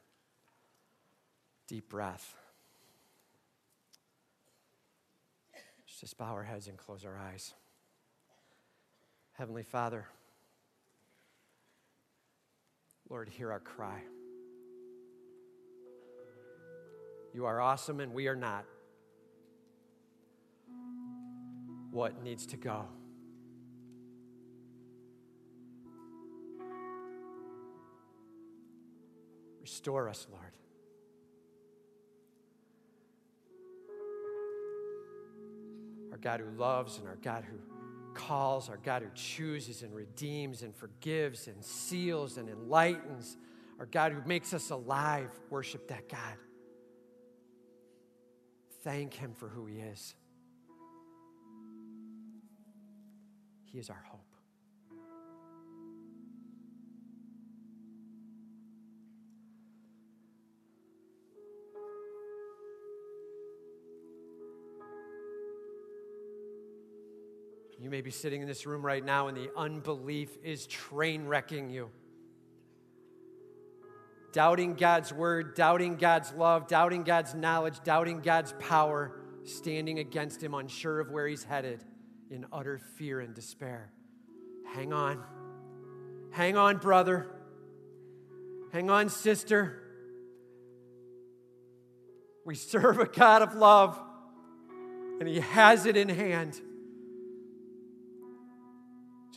[1.67, 2.35] Deep breath.
[5.99, 7.53] Just bow our heads and close our eyes.
[9.33, 10.07] Heavenly Father,
[13.07, 14.01] Lord, hear our cry.
[17.35, 18.65] You are awesome and we are not.
[21.91, 22.87] What needs to go?
[29.61, 30.43] Restore us, Lord.
[36.11, 37.57] Our God who loves and our God who
[38.13, 43.37] calls, our God who chooses and redeems and forgives and seals and enlightens,
[43.79, 45.29] our God who makes us alive.
[45.49, 46.37] Worship that God.
[48.83, 50.15] Thank Him for who He is.
[53.65, 54.30] He is our hope.
[67.81, 71.71] You may be sitting in this room right now and the unbelief is train wrecking
[71.71, 71.89] you.
[74.33, 80.53] Doubting God's word, doubting God's love, doubting God's knowledge, doubting God's power, standing against Him,
[80.53, 81.83] unsure of where He's headed,
[82.29, 83.91] in utter fear and despair.
[84.73, 85.21] Hang on.
[86.29, 87.27] Hang on, brother.
[88.71, 89.81] Hang on, sister.
[92.45, 93.99] We serve a God of love,
[95.19, 96.61] and He has it in hand.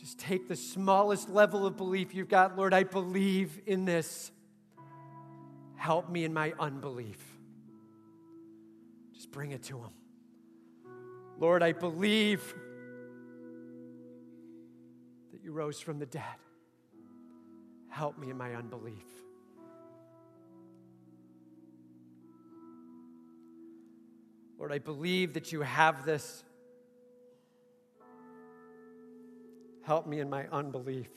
[0.05, 2.55] Just take the smallest level of belief you've got.
[2.55, 4.31] Lord, I believe in this.
[5.77, 7.17] Help me in my unbelief.
[9.15, 9.89] Just bring it to Him.
[11.39, 12.53] Lord, I believe
[15.31, 16.21] that you rose from the dead.
[17.89, 19.07] Help me in my unbelief.
[24.59, 26.43] Lord, I believe that you have this.
[29.85, 31.11] Help me in my unbelief.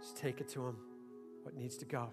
[0.00, 0.76] Just take it to Him,
[1.42, 2.10] what needs to go.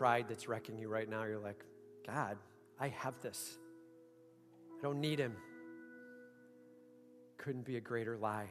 [0.00, 1.24] Pride that's wrecking you right now.
[1.24, 1.62] You're like,
[2.06, 2.38] God,
[2.80, 3.58] I have this.
[4.78, 5.36] I don't need him.
[7.36, 8.46] Couldn't be a greater lie.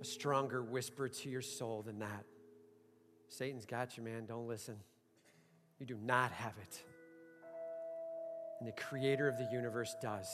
[0.00, 2.24] A stronger whisper to your soul than that.
[3.28, 4.26] Satan's got you, man.
[4.26, 4.74] Don't listen.
[5.78, 6.82] You do not have it.
[8.58, 10.26] And the creator of the universe does.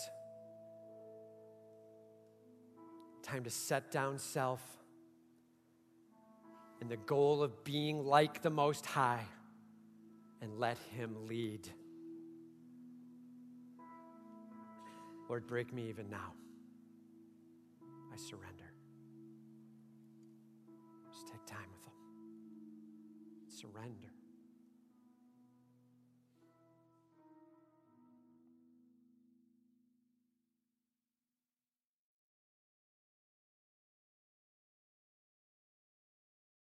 [3.23, 4.63] Time to set down self
[6.81, 9.25] and the goal of being like the Most High
[10.41, 11.69] and let Him lead.
[15.29, 16.35] Lord, break me even now.
[18.13, 18.73] I surrender.
[21.13, 21.93] Just take time with Him.
[23.49, 24.16] Surrender.